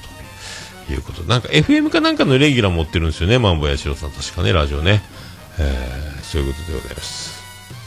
[0.86, 1.22] ということ。
[1.22, 4.10] なんか FM かなんかのレギュラー持ってるんですよね、マンボウヤシロさん。
[4.10, 5.02] 確かね、ラジオね。
[5.58, 7.42] えーそういうことでございます。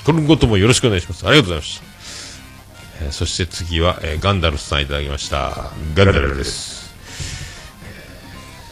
[0.06, 1.26] このこともよろしくお願いします。
[1.28, 3.06] ありがとうございました。
[3.06, 5.72] えーそして次は、えーガンダルスさんいただきました。
[5.96, 6.86] ガンダルです。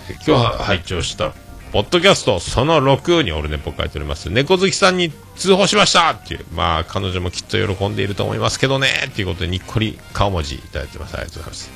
[0.09, 1.33] え今日は拝聴した、
[1.73, 4.29] ポッドキャストその6にオルネポ書いております。
[4.29, 11.15] 猫好きさんに通報しましたっていう、まあ彼女もきっと喜んでいると思いますけどねっていうことでにっこり顔文字いただいてます。
[11.15, 11.71] ありがとうございます。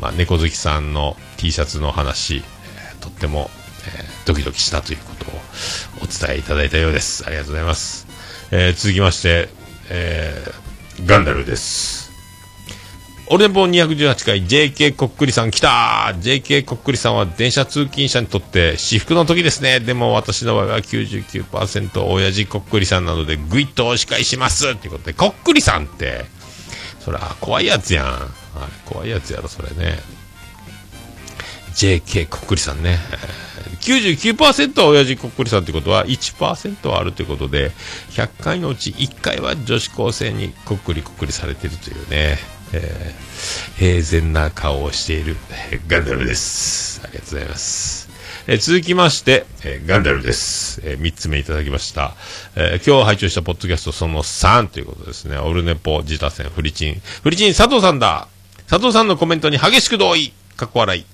[0.00, 3.50] まあ猫好きさんの T シャツの話、えーとっても、
[3.86, 5.34] えードキドキしたということを
[6.02, 7.24] お伝えいただいたようです。
[7.24, 8.08] ありがとうございます。
[8.50, 9.48] えー続きまして、
[9.90, 12.09] えーガンダルです。
[13.32, 19.78] オルネポ218回 JK こっくりさん来た !JK こっくりさんは電車通勤者にとって至福の時ですね。
[19.78, 26.24] でも私の場合は99%親父こっくりさんなのでぐいっとお叱りしますということで、こっくりさんって、
[26.98, 28.06] そら怖いやつやん。
[28.06, 30.00] あれ怖いやつやろ、それね。
[31.76, 32.98] JK こっくりさんね。
[33.80, 37.70] 99%は親父こっくりさんってことは1%はあるということで、
[38.10, 42.36] 100回のうち1回は女子高生にこっくりこっくりされてるというね、
[42.72, 43.30] えー
[43.78, 45.36] 平然な顔をしている、
[45.88, 47.00] ガンダルです。
[47.02, 48.08] ありがとうございます。
[48.46, 50.80] えー続きまして、えーガンダルです。
[50.84, 52.14] え3つ目いただきました。
[52.56, 55.38] え今日拝聴したポッドキャストその3ということですね。
[55.38, 57.00] オルネポ、自他戦、フリチン。
[57.22, 58.28] フリチン、佐藤さんだ
[58.68, 61.04] 佐藤さんのコメントに激しく同意かっこ笑い。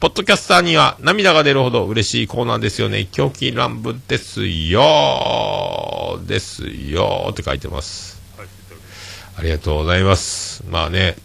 [0.00, 3.06] ポッドキャスターには涙が出るほど嬉しいコーナーですよね。
[3.10, 8.13] 狂気乱舞ですよですよって書いてます。
[9.36, 10.64] ありがとうございます。
[10.68, 11.16] まあね、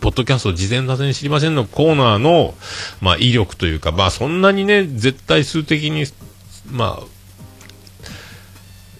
[0.00, 2.54] ポッドキャスト事前座禅知りませんのコーナーの、
[3.00, 6.04] まあ威力というか、まあそんなにね、絶対数的に、
[6.70, 7.06] まあ、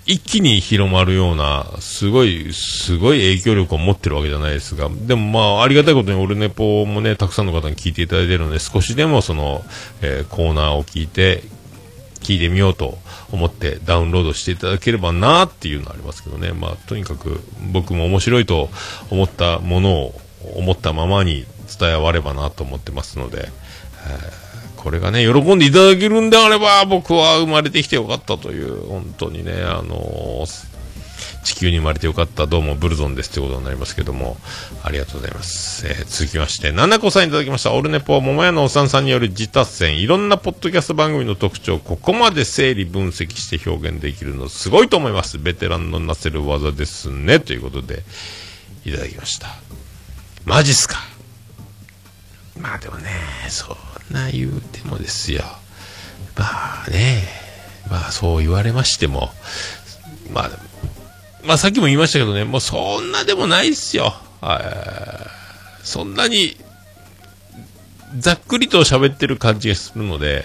[0.06, 9.64] 一気に広まるような、すごい、すごい影響力を持ってるわけじゃないですが、でもまあ、ありがたいことに、オルネポもね、たくさんの方に聞いていただいてるので、少しでもその、
[10.02, 11.44] えーコーナーを聞いて、
[12.20, 12.98] 聞いてみようと
[13.32, 16.52] 思ってダウンロードしていただければなっていうのはありますけどね。
[16.52, 17.40] まあ、とにかく
[17.72, 18.70] 僕も面白いと
[19.10, 20.20] 思ったものを
[20.56, 21.44] 思ったままに
[21.78, 23.48] 伝えわればなと思ってますので、
[24.06, 24.50] えー
[24.80, 30.69] これがね、喜んでいただけるんであれば、僕は生まれてきてよかったという、本当にね、あのー
[31.45, 34.36] 地球に生まれてよかった、どうもブルゾンですということになりますけども、
[34.82, 35.86] ありがとうございます。
[35.86, 45.38] えー続きまして、ななこさんいただきました、オルネポ、桃屋のおさんさんによる自達戦、いろんなポッドキャスト番組の特徴ここまで整理分析して表現できるの、すごいと思います。
[45.38, 48.03] ベテランのなせる技ですね、ということで、
[48.84, 49.49] いただきました。
[50.45, 50.97] マジっすか
[52.59, 53.11] まあでもね、
[53.49, 53.76] そん
[54.14, 55.45] な言うてもですよ。
[56.36, 57.28] まあね、
[57.91, 59.30] まあそう言われましても、
[60.32, 60.51] まあ、
[61.45, 64.14] まあさっきも言いましたけどね、もうそんなでもないっすよ。
[65.82, 66.57] そんなに、
[68.18, 70.45] ざっくりと喋ってる感じがするので、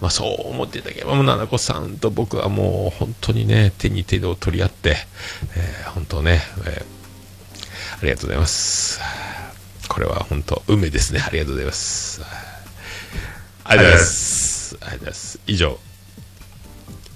[0.00, 4.96] まあそう思っていただければ、もう七子さんと僕はもう本当にね、手に手を取り合って、
[5.56, 6.96] えー本当ね、えー
[7.98, 9.00] ありがとうございます。
[9.88, 11.20] これは本当、梅ですね。
[11.26, 12.20] ありがとうございます。
[13.64, 14.76] ありがとうございます。
[14.80, 15.40] ありがとうございます。
[15.46, 15.78] 以上。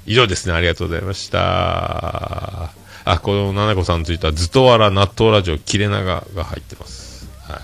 [0.06, 0.54] 以上ですね。
[0.54, 2.79] ありがとうございました。
[3.04, 7.28] あ、この七子さんについては、ずとわら納豆ラジオ切れ長が入ってます。
[7.46, 7.60] はい。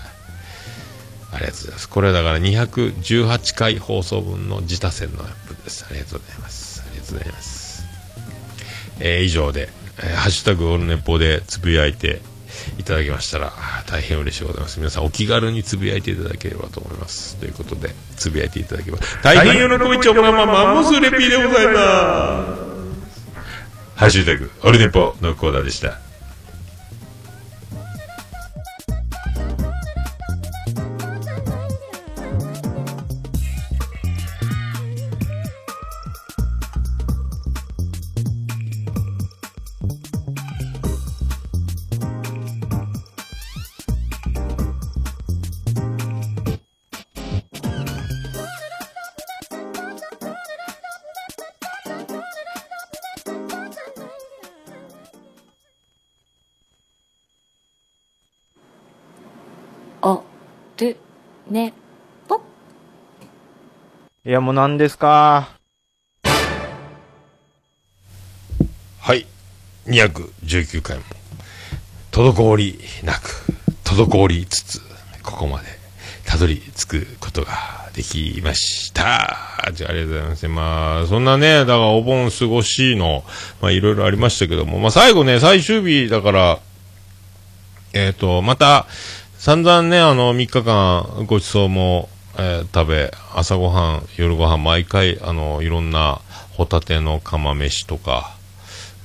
[1.33, 1.89] ありがとうございます。
[1.89, 5.85] これだから218回放送分の自他戦のアップです。
[5.89, 6.83] ありがとうございます。
[6.87, 7.83] ありがとうございます。
[8.99, 9.69] えー以上で、
[9.99, 12.21] えーハッシュタグオルネポでつぶやいて
[12.79, 13.53] いただきましたら、
[13.87, 14.79] 大変嬉しいございます。
[14.79, 17.35] 皆さんお気軽につぶやいていただければと思います。
[17.37, 22.76] ということで、つぶやいていただければ、大変喜びちょままマンモスレピーでございます。
[23.97, 26.06] ハッシュタグオルネポのコーナーでした。
[64.47, 65.49] も何ですか？
[68.99, 69.25] はい。
[69.87, 71.03] 219回も、
[72.11, 73.43] 滞りなく、
[73.83, 74.81] 滞りつつ、
[75.21, 75.65] ここまで、
[76.25, 79.37] たどり着くことができました。
[79.73, 80.47] じゃあ、ありがとうございます。
[80.47, 83.25] まあ、そんなね、だからお盆過ごしの、
[83.61, 86.59] まあ、いろいろありましたけども、まあ、最後ね、最終日だから、
[87.93, 88.87] えっ、と、また、
[89.37, 92.09] 散々ね、あの、3日間、ごちそうも、
[92.39, 96.21] えー食べ、朝ごはん、夜ごはん、毎回、あの、いろんな、
[96.51, 98.35] ホタテの釜飯とか、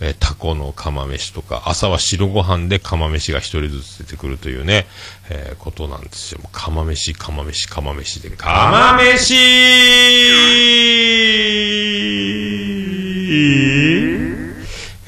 [0.01, 4.87] えタコの釜飯とか、朝は白ご飯で釜飯が一人ずつ出てくるというね、
[5.31, 6.41] えーことなんですよ。
[6.53, 9.35] 釜飯、釜飯、釜飯で、釜飯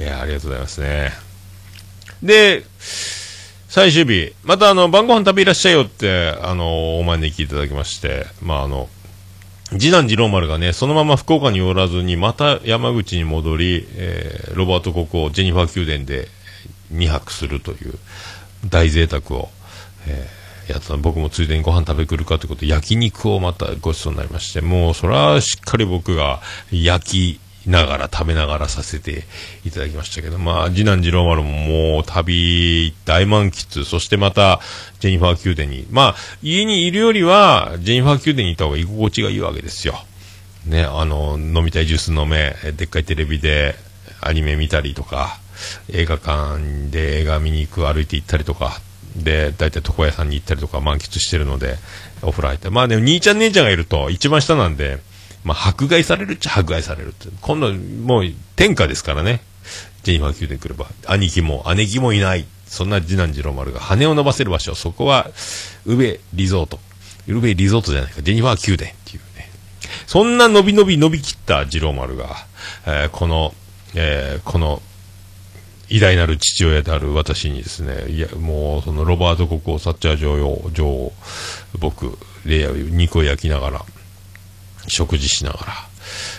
[0.00, 1.12] いや、ありがとうございますね。
[2.22, 2.64] で、
[3.74, 8.88] 最終日、またあの、晩ご飯食べいらっしゃいよって、あの、お招きいただきまして、まああの、
[9.70, 16.28] 次男次郎丸がね、そのまま福岡におらずに、また山口に戻り、えーロバート国王、ジェニファー宮殿で
[16.92, 17.98] 2泊するという
[18.70, 19.48] 大贅沢を、
[20.06, 20.96] えーやった。
[20.96, 26.40] 僕もついでにご飯食べくるかということで、焼肉をまたごちそうになりまして、もうそれはしっかり僕が
[26.70, 29.24] 焼きながら食べながらさせて
[29.64, 34.60] いただきましたけど、まあ、次男次郎丸ももう旅大満喫、そしてまた
[35.00, 40.04] ジェニファー宮殿に、まあ、家にいるよりは、ジェニファー宮殿にいた方が居心地がいいわけですよ。
[40.66, 43.74] ね、あの、飲みたいジュース飲め、でっかいテレビで
[44.20, 45.38] アニメ見たりとか、
[45.90, 48.80] 映画館で映画見に行く、歩いて行ったりとか、
[49.16, 51.76] で、大体床屋さんに行ったりとか満喫してるので、
[52.22, 52.70] お風呂入って。
[52.70, 54.98] まあでも、兄ちゃん姉ちゃんがいると、一番下なんで、
[55.44, 57.28] まあ、迫害されるっちゃ迫害されるって。
[57.40, 58.24] 今度、もう、
[58.56, 59.40] 天下ですからね。
[60.02, 60.86] ジェニファー宮殿来れば。
[61.06, 62.46] 兄貴も、姉貴もいない。
[62.66, 64.74] そんな次男次郎丸が羽を伸ばせる場所。
[64.74, 65.30] そこは、
[65.84, 66.80] 宇部リゾート。
[67.26, 68.22] 宇部リゾートじゃないか。
[68.22, 69.50] ジェニファー宮殿っていうね。
[70.06, 72.46] そんな伸び伸び伸びきった次郎丸が、
[72.86, 73.54] えーこの、
[73.94, 74.82] えーこの、
[75.90, 81.12] 偉大なる父親である私にですね、いや、もう、そのロバート国王、サッチャー女王、女王、
[81.78, 83.84] 僕、レイヤー肉を焼きながら、
[84.88, 85.72] 食事しながら、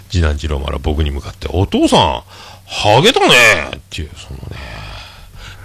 [0.10, 2.24] 次男次郎丸は僕に向かって、お父さん、
[2.68, 3.28] ハゲたね
[3.76, 4.58] っていう、そのね、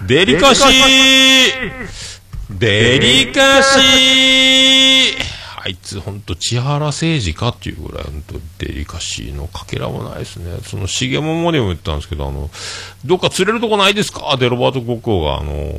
[0.07, 1.71] デリカシー
[2.49, 5.31] デリカシー
[5.63, 10.57] あいつ、ほんと、千原誠二かっていうぐらい、ほんと、デリカシーのかけらもないですね。
[10.65, 12.49] その、重桃でも言ったんですけど、あの、
[13.05, 14.33] どっか釣れるとこないですか？
[14.33, 15.71] ってロバート国王が、あの、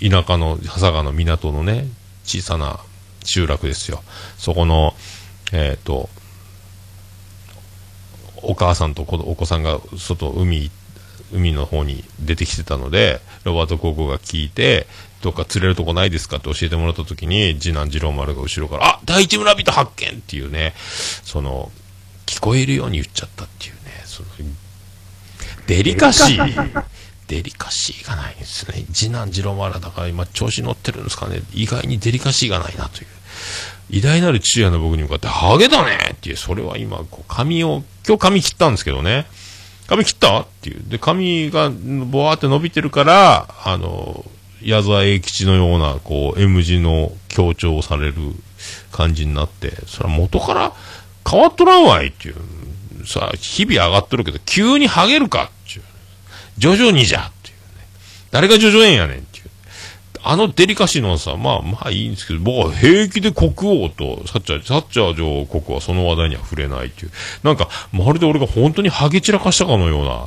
[0.00, 1.86] 田舎の、佐賀の港のね、
[2.24, 2.80] 小さな
[3.22, 4.02] 集落ですよ。
[4.36, 4.94] そこの、
[5.52, 6.08] えっ、と、
[8.36, 10.70] お母さんと子お子さんが外、海、
[11.32, 14.86] 海の方に出てきてたので、ロバート高校が聞いて、
[15.22, 16.36] どっか釣れるとこないですか？
[16.36, 20.74] って教えてもらった時に、次男次郎丸が後ろから、あ第一村人発見っていうね、
[21.22, 21.72] その、
[22.26, 24.28] 聞こえるように言っちゃったっていうね、その、
[25.66, 26.84] デリカシー。
[27.26, 28.84] デリカシーがないんですね。
[28.92, 31.40] 次男次郎丸だから今調子乗ってるんですかね。
[31.54, 33.06] 意外にデリカシーがないなという。
[33.90, 39.26] 偉大なる父親の僕に向かって、ハゲだねっていう、それは今、こう、髪を、今日髪切ったんですけどね。
[39.86, 40.40] 髪切った？
[40.40, 40.82] っていう。
[40.88, 44.24] で、髪が、ぼわーって伸びてるから、あの、
[44.62, 48.14] 矢沢永吉のような、こう、M 字の強調される
[48.90, 50.72] 感じになって、それは元から
[51.28, 52.36] 変わっとらんわいっていう。
[53.06, 55.84] さあ、日々上がっとるけど、急にハゲるかっていう。
[56.56, 57.86] 徐々にじゃっていうね。
[58.30, 59.26] 誰が徐々にやねん。
[60.26, 63.52] あのデリカシーのさ、まあまあいいんですけど、僕は平気で国
[63.84, 67.10] 王とサッチャー、サッチャー女王国はその話題には触れないっていう。
[67.42, 70.26] なんか、まるで俺が本当にハゲ散らかしたかのような。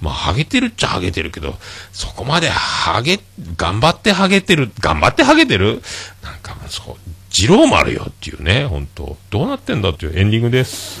[0.00, 1.54] まあ、ハゲてるっちゃハゲてるけど、
[1.92, 3.20] そこまでハゲ、
[3.56, 5.80] 頑張ってハゲてる、頑張ってハゲてる？
[6.24, 6.96] なんか、そう、
[7.30, 11.00] ジローマルよっていうね、本当どうなってんだっていうエンディングです。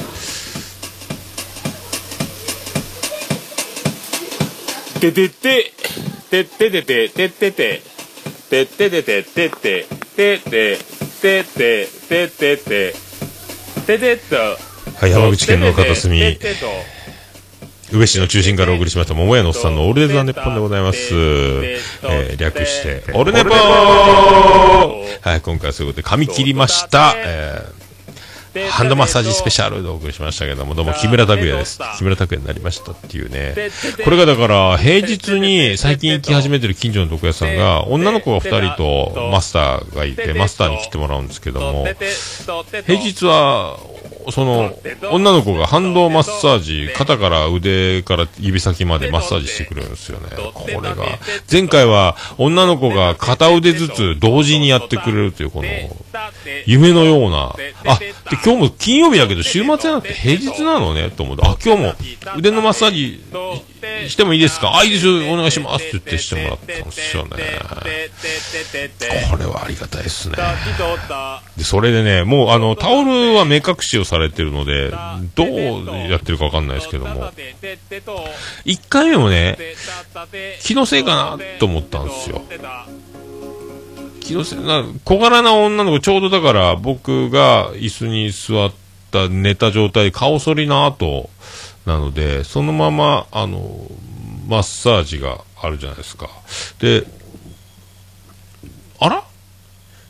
[5.00, 5.72] ててて、
[6.30, 7.95] てててて、てててて。
[8.50, 10.78] てててててててて
[11.20, 12.94] てててて
[13.86, 14.36] ててと。
[14.36, 16.38] はい、山口県の片隅、
[17.92, 21.14] 宇部市の中心からお送りしました、桃屋のおっさんのオールデザ・ネッポンでございます。
[21.14, 23.54] えー略して、オルネポー。
[25.22, 27.14] はい、今回はそういうことで、髪切りました。
[27.16, 27.75] えー
[28.64, 31.78] ハンドマッサージスペシャルでお送りしましたけども、どうも木村拓哉です。
[31.98, 33.54] 木村拓哉になりましたっていうね。
[34.02, 41.86] これがだから、平日に最近行き始めてる近所の床屋さんが、女の子が2人とマスターがいて、マスターに切ってもらうんですけども、
[42.86, 43.78] 平日は
[44.30, 44.74] その、
[45.10, 50.28] 女の子が反動マッサージ、肩から腕から指先までマッサージしてくれるんですよね。
[50.52, 50.96] これが、
[51.50, 55.68] 前回は女の子が片腕ずつ同時にやってくれるという、この、
[56.66, 57.54] 夢のような、
[57.86, 58.12] あ、で、
[58.44, 61.94] 今日も金曜日だけど週末じゃなくて平日なのね、と思って、あ、今日も
[62.36, 63.22] 腕のマッサージ
[64.08, 64.76] してもいいですか？
[64.76, 65.84] あ、いいですよ、お願いします。
[65.84, 67.30] って言ってしてもらったんですよね。
[69.30, 70.36] これはありがたいですね。
[71.56, 74.90] で、それでね、もうあの、タオルは目隠しをされてるので、
[75.34, 77.30] どうやってるかわかんないですけども、
[78.64, 79.58] 1回目もね、
[80.62, 82.42] 気のせいかなと思ったんですよ。
[84.20, 88.72] 気のせいな、小柄な女の子、ちょうどだから僕が椅子に座っ
[89.12, 91.30] た寝た状態、顔反りの後
[91.86, 93.88] なので、そのまま、あの、
[94.48, 96.28] マッサージがあるじゃないですか。
[96.80, 97.04] で、
[98.98, 99.24] あら？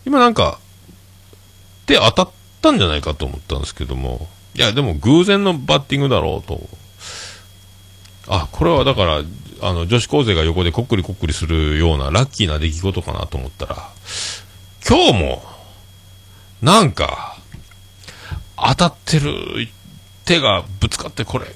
[0.07, 0.59] 今なんか、
[1.87, 2.31] 手当たっ
[2.66, 6.60] たんじゃないかと思ったんですけども、いや、でも偶然のバッティングだろうと。
[8.28, 9.22] あ、これはだから、
[9.62, 13.76] あの、女子高生が横でこっくりこっくりするようなラッキーな出来事かなと思ったら、
[14.86, 15.43] 今日も、
[16.60, 17.36] なんか、
[18.56, 19.68] 当たってる
[20.24, 21.47] 手がぶつかってこれ、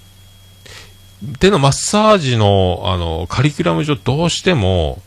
[1.38, 5.02] 手のマッサージの、あの、カリキュラム上どうしても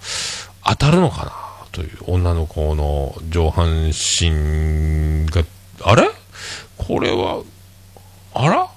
[0.63, 1.31] 当たるのかな
[1.71, 5.43] という女の子の上半身が、
[5.85, 6.09] あれ？
[6.77, 7.43] これは、
[8.33, 8.67] あら？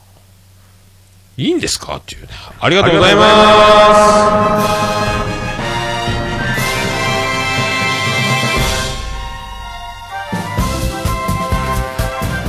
[1.36, 1.96] いいんですか？
[1.96, 2.28] っていうね。
[2.60, 3.22] ありがとうございま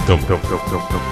[0.03, 0.07] す。
[0.07, 0.27] どうも。
[0.27, 1.07] どうも、どうも、どうも、どうも。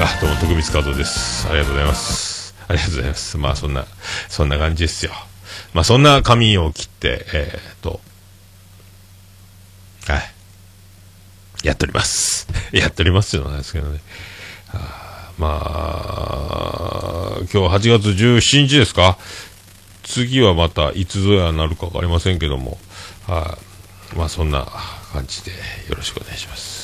[0.00, 1.48] あ、どうも、徳光加藤です。
[1.48, 2.54] ありがとうございます。
[2.68, 3.38] ありがとうございます。
[3.38, 3.86] まあ、そんな、
[4.28, 5.12] そんな感じですよ。
[5.72, 8.00] まあ、そんな髪を切って、えー、っと、
[10.06, 10.34] はい。
[11.62, 12.46] やっております。
[12.72, 14.00] やっておりますよないですけどね。
[14.72, 19.16] あまあ、今日8月17日ですか？
[20.02, 22.78] 次はまたいつぞやになるかわかりませんけども、
[23.26, 23.58] は
[24.14, 24.66] い、まあそんな
[25.12, 25.50] 感じで
[25.88, 26.77] よろしくお願いします。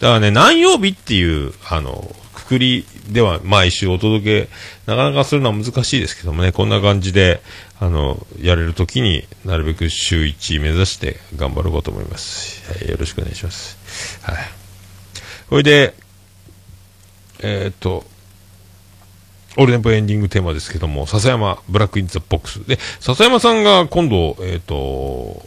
[0.00, 4.48] だからね、何曜日っていう、あの、くくりでは毎週お届け、
[4.86, 7.42] なかなかするのは難しいですけどもね、こんな感じで、
[7.78, 12.62] あの、やれるときになるべく週1目指して頑張ろうと思います。
[12.72, 13.78] はい、よろしくお願いします。
[14.22, 14.36] はい。
[15.48, 15.94] それで、
[17.40, 18.04] えーっと、
[19.56, 22.66] オールネポエンディングテーマですけども、笹山 Black in the Box。
[22.66, 25.44] で、笹山さんが今度、えーっと、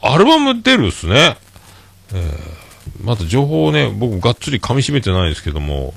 [0.00, 1.36] アルバム出るっすね。
[2.14, 2.57] えー
[3.02, 5.94] まだ情報をね、僕がっつり噛み締めてないですけども、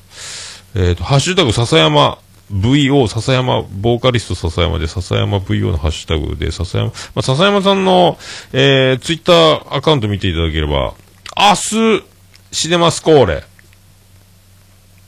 [0.76, 2.20] えーっと、ハッシュタグ笹山
[2.52, 8.18] VO、笹山、ボーカリスト笹山で、笹山 VO のハッシュタグで、笹山、まあ、笹山さんの、
[8.52, 10.94] えー、ツイッターアカウント見ていただければ、
[11.38, 12.04] 明日、
[12.52, 13.44] シネマスコーレ、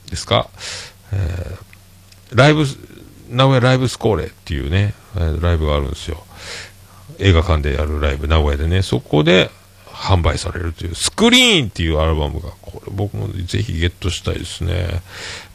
[0.10, 0.50] ですか、
[1.12, 2.66] えー、ライブ、
[3.30, 6.24] 名古屋ライブスコーレっていうね、ライブがあるんですよ。
[7.20, 9.50] 映画館でやるライブ、名古屋でね、そこで
[9.94, 15.02] 販売されるという、スクリーンっていうアルバムが、これ僕もぜひゲットしたいですね。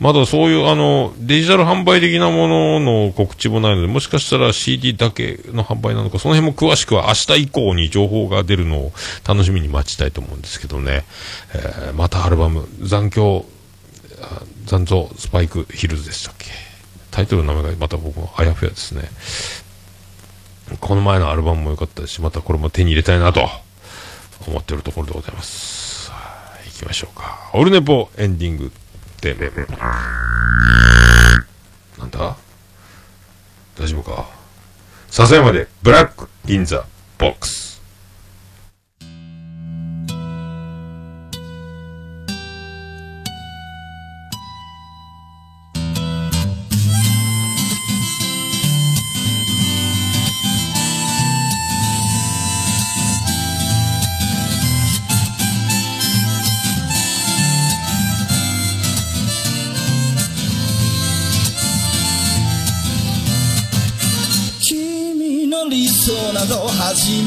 [0.01, 8.93] まだそういうあの、デジタル販売的なものの告知もないので、もしかしたら CD だけの販売なのか、その辺も詳しくは明日以降に情報が出るのを
[9.27, 11.05] 楽しみに待ちたいと思うんですけどね。
[11.55, 13.44] えーまたアルバム、残響、
[14.66, 16.47] 残像スパイクヒルズでしたっけ？
[17.10, 19.10] タイトルの名前がまた僕もあやふやですね。
[20.81, 23.48] この前のアルバムも良かったですし、またこれも手に入れたいなと
[24.49, 26.11] 思っているところでございます。
[26.65, 27.51] い行きましょうか。
[27.53, 28.73] オルネポエンディング
[29.20, 29.35] で。
[31.99, 32.37] なんだ？
[33.77, 34.29] 大丈夫か？
[35.11, 36.86] 笹山で Black in the
[37.19, 37.68] Box。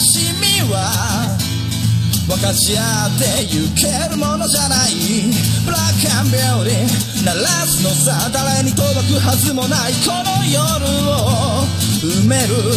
[0.00, 1.28] しみは
[2.26, 4.96] 分かち合ってゆけるものじゃない。
[5.64, 10.56] ブラックアンビューティー鳴らすのさ誰に届くはずもないこの夜
[11.04, 11.68] を
[12.00, 12.72] 埋める。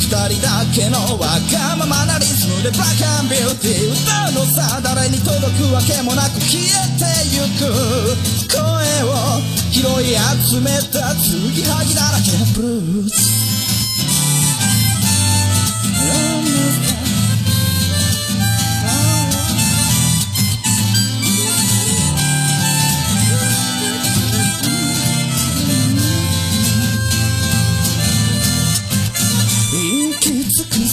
[0.00, 6.64] 二人だけのわがままなリズムでブラックアンビューティー歌うのさ誰に届くわけもなく消え
[6.96, 7.04] て
[7.36, 7.68] ゆく。
[8.48, 8.60] 声
[9.04, 9.40] を
[9.70, 10.16] 拾い
[10.48, 13.71] 集めた継ぎはぎだらけのブルース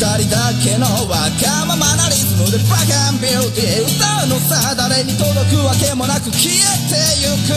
[0.00, 6.56] 人だけのわがままなリズムでブラックアンビューティー歌うのさ誰に届くわけもなく消え
[6.88, 7.52] てゆく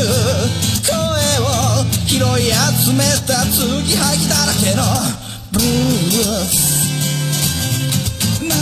[0.84, 0.92] 声
[1.40, 4.84] を拾い集めた継ぎはぎだらけの
[5.54, 6.84] ブルース。
[8.44, 8.56] な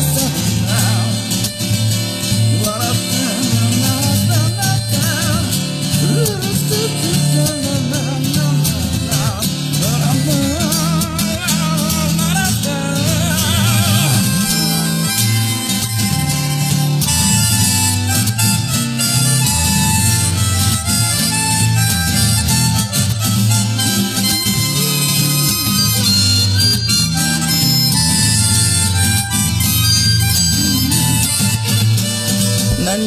[0.00, 0.45] さ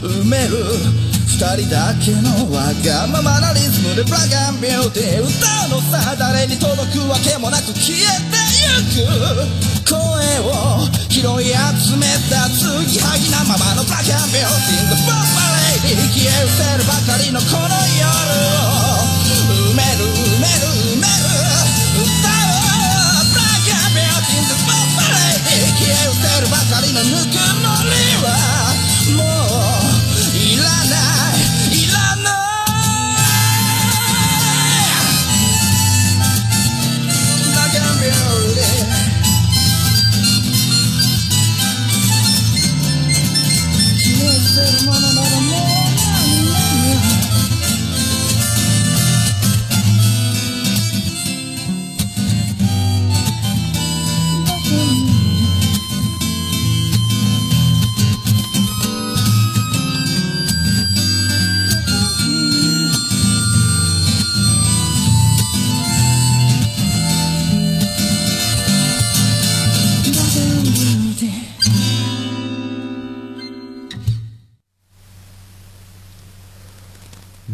[0.00, 0.56] 埋める
[1.28, 8.00] 二人だけのわがままなリズムでブラックアンビューティー歌うのさ誰に届くわけもなく消え
[8.32, 8.80] てゆ
[9.84, 10.00] く声
[10.40, 14.88] を拾い集めた継ぎはぎなままのブラックアンビューティー。
[14.88, 15.20] The Bob
[15.84, 18.00] Lady 消え失せるばかりのこの夜
[18.40, 19.04] を
[19.52, 20.64] 埋める埋める
[20.96, 21.28] 埋める
[22.00, 22.56] 歌お
[23.20, 24.48] うブラックアンビューティー。
[24.48, 28.69] The Bob Lady 消え失せるばかりのぬくもりは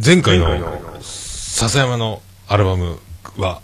[0.06, 0.46] 前回の
[1.02, 3.00] 笹山のアルバム
[3.38, 3.60] は、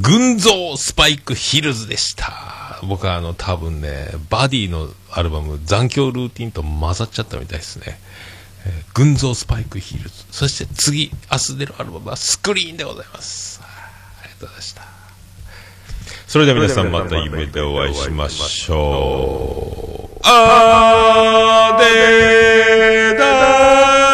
[0.00, 2.80] 群像スパイクヒルズでした。
[2.82, 8.00] 僕はあの多分ね、バディのアルバム残響ルーティンと混ざっちゃったみたいですね。
[8.66, 10.24] えー群像スパイクヒルズ。
[10.32, 13.60] そして次、明日出るアルバムはスクリーンでございます。
[13.62, 14.82] ありがとうございました。
[16.26, 20.20] それでは皆さんまた夢でお会いしましょう。
[20.24, 24.13] あーでーだ福